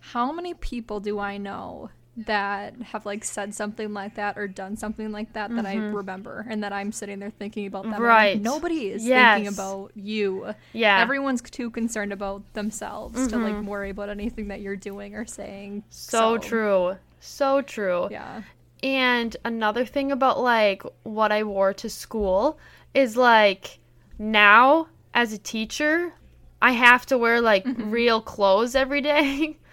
How 0.00 0.32
many 0.32 0.52
people 0.54 1.00
do 1.00 1.18
I 1.18 1.36
know 1.38 1.90
that 2.16 2.74
have 2.80 3.04
like 3.04 3.24
said 3.24 3.52
something 3.54 3.92
like 3.92 4.14
that 4.14 4.38
or 4.38 4.46
done 4.46 4.76
something 4.76 5.10
like 5.10 5.32
that 5.32 5.54
that 5.56 5.66
I 5.66 5.74
remember 5.74 6.46
and 6.48 6.62
that 6.62 6.72
I'm 6.72 6.92
sitting 6.92 7.18
there 7.18 7.30
thinking 7.30 7.66
about 7.66 7.82
them. 7.82 7.94
I'm 7.94 8.00
like, 8.02 8.04
Mm-hmm. 8.04 8.08
Right. 8.08 8.40
Nobody 8.40 8.88
is 8.90 9.04
Yes. 9.04 9.36
thinking 9.38 9.52
about 9.52 9.90
you. 9.96 10.54
Yeah. 10.72 10.94
Mm-hmm. 10.96 11.02
Everyone's 11.02 11.42
too 11.42 11.70
concerned 11.70 12.12
about 12.12 12.42
themselves 12.54 13.26
to 13.28 13.36
like 13.36 13.60
worry 13.64 13.90
about 13.90 14.10
anything 14.10 14.48
that 14.48 14.60
you're 14.60 14.76
doing 14.76 15.16
or 15.16 15.26
saying. 15.26 15.82
So 15.90 16.38
true. 16.38 16.96
So 17.18 17.62
true. 17.62 18.08
Yeah. 18.10 18.42
And 18.82 19.36
another 19.44 19.84
thing 19.84 20.12
about 20.12 20.38
like 20.40 20.84
what 21.02 21.32
I 21.32 21.42
wore 21.42 21.74
to 21.74 21.88
school 21.90 22.58
is 22.92 23.16
like 23.16 23.78
now 24.18 24.86
as 25.14 25.32
a 25.32 25.38
teacher, 25.38 26.12
I 26.62 26.72
have 26.72 27.06
to 27.06 27.18
wear 27.18 27.40
like 27.40 27.64
real 27.76 28.20
clothes 28.20 28.74
every 28.76 29.00
day. 29.00 29.56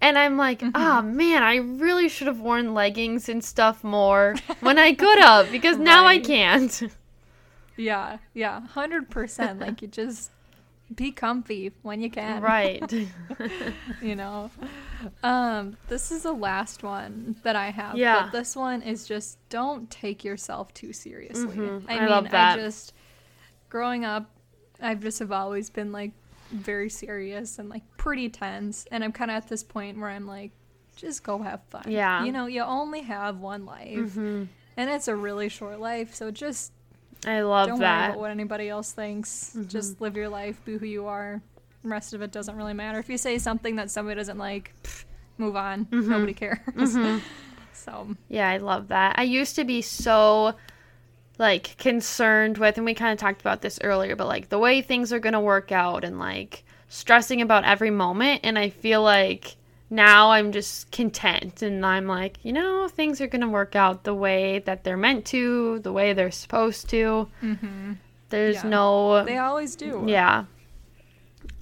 And 0.00 0.16
I'm 0.16 0.36
like, 0.36 0.62
oh 0.74 1.02
man, 1.02 1.42
I 1.42 1.56
really 1.56 2.08
should 2.08 2.28
have 2.28 2.40
worn 2.40 2.72
leggings 2.74 3.28
and 3.28 3.42
stuff 3.42 3.82
more 3.82 4.36
when 4.60 4.78
I 4.78 4.92
could 4.94 5.18
have 5.18 5.50
because 5.50 5.76
now 5.76 6.06
I 6.06 6.18
can't. 6.18 6.82
Yeah. 7.76 8.18
Yeah. 8.34 8.62
100%. 8.74 9.60
like 9.60 9.82
you 9.82 9.88
just 9.88 10.30
be 10.94 11.12
comfy 11.12 11.72
when 11.82 12.00
you 12.00 12.10
can. 12.10 12.42
right. 12.42 12.92
you 14.02 14.16
know 14.16 14.50
um 15.22 15.76
this 15.88 16.10
is 16.10 16.22
the 16.22 16.32
last 16.32 16.82
one 16.82 17.36
that 17.42 17.54
i 17.54 17.70
have 17.70 17.96
Yeah. 17.96 18.22
but 18.22 18.32
this 18.32 18.56
one 18.56 18.82
is 18.82 19.06
just 19.06 19.38
don't 19.48 19.88
take 19.90 20.24
yourself 20.24 20.72
too 20.74 20.92
seriously 20.92 21.56
Mhm. 21.56 21.82
i, 21.88 21.96
I 21.96 22.00
mean 22.00 22.08
love 22.08 22.26
i 22.26 22.30
that. 22.30 22.56
just 22.56 22.94
growing 23.68 24.04
up 24.04 24.28
i've 24.80 25.00
just 25.00 25.18
have 25.20 25.30
always 25.30 25.68
been 25.70 25.92
like 25.92 26.12
very 26.50 26.90
serious 26.90 27.58
and 27.58 27.68
like 27.68 27.82
pretty 27.96 28.28
tense 28.28 28.86
and 28.90 29.04
i'm 29.04 29.12
kind 29.12 29.30
of 29.30 29.36
at 29.36 29.48
this 29.48 29.62
point 29.62 29.98
where 29.98 30.08
i'm 30.10 30.26
like 30.26 30.50
just 30.96 31.22
go 31.22 31.38
have 31.42 31.62
fun 31.64 31.84
Yeah. 31.86 32.24
you 32.24 32.32
know 32.32 32.46
you 32.46 32.62
only 32.62 33.02
have 33.02 33.38
one 33.38 33.64
life 33.66 33.98
mm-hmm. 33.98 34.44
and 34.76 34.90
it's 34.90 35.08
a 35.08 35.14
really 35.14 35.48
short 35.48 35.78
life 35.78 36.14
so 36.14 36.30
just 36.30 36.72
I 37.26 37.40
love 37.40 37.68
don't 37.68 37.78
worry 37.78 37.88
about 37.88 38.18
what 38.18 38.30
anybody 38.30 38.68
else 38.68 38.92
thinks. 38.92 39.50
Mm-hmm. 39.50 39.68
Just 39.68 40.00
live 40.00 40.16
your 40.16 40.28
life, 40.28 40.64
be 40.64 40.76
who 40.76 40.86
you 40.86 41.06
are. 41.06 41.42
The 41.82 41.88
rest 41.88 42.14
of 42.14 42.22
it 42.22 42.32
doesn't 42.32 42.56
really 42.56 42.74
matter. 42.74 42.98
If 42.98 43.08
you 43.08 43.18
say 43.18 43.38
something 43.38 43.76
that 43.76 43.90
somebody 43.90 44.16
doesn't 44.16 44.38
like, 44.38 44.72
pff, 44.82 45.04
move 45.36 45.56
on. 45.56 45.86
Mm-hmm. 45.86 46.10
Nobody 46.10 46.34
cares. 46.34 46.58
so 47.72 48.14
Yeah, 48.28 48.48
I 48.48 48.58
love 48.58 48.88
that. 48.88 49.18
I 49.18 49.22
used 49.24 49.56
to 49.56 49.64
be 49.64 49.82
so 49.82 50.54
like 51.38 51.76
concerned 51.78 52.58
with 52.58 52.76
and 52.76 52.84
we 52.84 52.94
kind 52.94 53.12
of 53.12 53.18
talked 53.18 53.40
about 53.40 53.62
this 53.62 53.78
earlier, 53.82 54.16
but 54.16 54.26
like 54.26 54.48
the 54.48 54.58
way 54.58 54.82
things 54.82 55.12
are 55.12 55.20
going 55.20 55.32
to 55.34 55.40
work 55.40 55.70
out 55.72 56.04
and 56.04 56.18
like 56.18 56.64
stressing 56.88 57.40
about 57.40 57.64
every 57.64 57.90
moment 57.90 58.40
and 58.44 58.58
I 58.58 58.70
feel 58.70 59.02
like 59.02 59.56
now 59.90 60.32
I'm 60.32 60.52
just 60.52 60.90
content 60.90 61.62
and 61.62 61.84
I'm 61.86 62.06
like, 62.06 62.38
you 62.42 62.52
know, 62.52 62.88
things 62.88 63.20
are 63.20 63.26
going 63.26 63.40
to 63.42 63.48
work 63.48 63.74
out 63.76 64.04
the 64.04 64.14
way 64.14 64.58
that 64.60 64.84
they're 64.84 64.96
meant 64.98 65.24
to, 65.26 65.78
the 65.78 65.92
way 65.92 66.12
they're 66.12 66.30
supposed 66.30 66.88
to. 66.90 67.28
There's 68.30 68.56
Yeah. 68.56 68.68
no 68.68 69.24
they 69.24 69.38
always 69.38 69.76
do. 69.76 70.04
Yeah. 70.06 70.44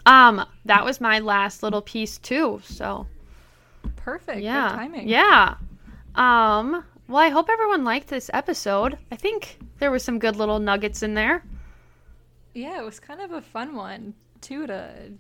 Um 0.06 0.44
that 0.64 0.84
was 0.84 1.00
my 1.00 1.18
last 1.20 1.62
little 1.62 1.82
piece 1.82 2.18
too, 2.18 2.60
so 2.64 3.06
Perfect. 3.96 4.40
yeah. 4.40 4.70
Good 4.70 4.76
timing. 4.76 5.08
Yeah. 5.08 5.54
Um, 6.14 6.84
well, 7.08 7.22
I 7.22 7.28
hope 7.28 7.48
everyone 7.50 7.84
liked 7.84 8.08
this 8.08 8.30
episode. 8.32 8.98
I 9.10 9.16
think 9.16 9.58
there 9.78 9.90
were 9.90 9.98
some 9.98 10.18
good 10.18 10.36
little 10.36 10.58
nuggets 10.58 11.02
in 11.02 11.14
there. 11.14 11.42
Yeah, 12.54 12.80
it 12.80 12.84
was 12.84 12.98
kind 12.98 13.20
of 13.20 13.32
a 13.32 13.40
fun 13.40 13.74
one 13.76 14.14
too 14.40 14.66
to 14.66 15.12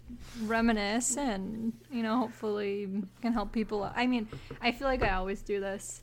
reminisce 0.42 1.16
and 1.16 1.72
you 1.90 2.02
know 2.02 2.18
hopefully 2.18 2.88
can 3.22 3.32
help 3.32 3.52
people. 3.52 3.90
I 3.94 4.06
mean, 4.06 4.28
I 4.60 4.72
feel 4.72 4.88
like 4.88 5.02
I 5.02 5.10
always 5.10 5.42
do 5.42 5.60
this. 5.60 6.02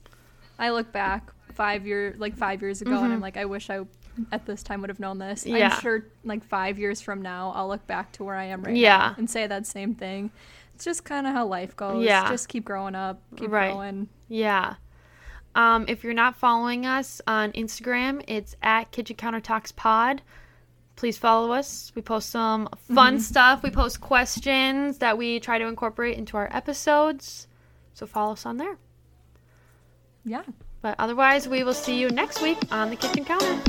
I 0.59 0.69
look 0.69 0.91
back 0.91 1.31
five 1.53 1.85
year 1.85 2.15
like 2.17 2.35
five 2.35 2.61
years 2.61 2.81
ago 2.81 2.91
and 2.91 3.05
I'm 3.05 3.11
mm-hmm. 3.13 3.21
like 3.21 3.37
I 3.37 3.45
wish 3.45 3.69
I 3.69 3.81
at 4.31 4.45
this 4.45 4.63
time 4.63 4.81
would 4.81 4.89
have 4.89 4.99
known 4.99 5.17
this. 5.17 5.45
Yeah. 5.45 5.73
I'm 5.73 5.81
sure 5.81 6.05
like 6.23 6.43
five 6.43 6.77
years 6.77 7.01
from 7.01 7.21
now, 7.21 7.51
I'll 7.55 7.67
look 7.67 7.85
back 7.87 8.11
to 8.13 8.23
where 8.23 8.35
I 8.35 8.45
am 8.45 8.63
right 8.63 8.75
Yeah. 8.75 8.97
now 8.97 9.15
and 9.17 9.29
say 9.29 9.47
that 9.47 9.65
same 9.65 9.95
thing. 9.95 10.31
It's 10.75 10.85
just 10.85 11.03
kind 11.03 11.27
of 11.27 11.33
how 11.33 11.45
life 11.45 11.75
goes. 11.75 12.03
Yeah. 12.03 12.27
Just 12.29 12.49
keep 12.49 12.65
growing 12.65 12.95
up, 12.95 13.21
keep 13.35 13.51
Right. 13.51 13.73
going. 13.73 14.09
Yeah. 14.27 14.75
Um, 15.55 15.85
if 15.87 16.03
you're 16.03 16.13
not 16.13 16.35
following 16.35 16.85
us 16.85 17.21
on 17.27 17.51
Instagram, 17.51 18.23
it's 18.27 18.55
at 18.61 18.91
Kitchen 18.91 19.15
Counter 19.15 19.39
Talks 19.39 19.71
Pod. 19.71 20.21
Please 20.95 21.17
follow 21.17 21.51
us. 21.51 21.91
We 21.95 22.01
post 22.01 22.29
some 22.29 22.69
fun 22.93 23.19
stuff. 23.19 23.63
We 23.63 23.71
post 23.71 23.99
questions 24.01 24.99
that 24.99 25.17
we 25.17 25.39
try 25.39 25.57
to 25.57 25.65
incorporate 25.65 26.17
into 26.17 26.37
our 26.37 26.49
episodes. 26.55 27.47
So 27.93 28.05
follow 28.05 28.33
us 28.33 28.45
on 28.45 28.57
there. 28.57 28.77
Yeah. 30.25 30.43
But 30.81 30.95
otherwise, 30.99 31.47
we 31.47 31.63
will 31.63 31.73
see 31.73 31.99
you 31.99 32.09
next 32.09 32.41
week 32.41 32.57
on 32.71 32.89
the 32.89 32.95
kitchen 32.95 33.25
counter. 33.25 33.61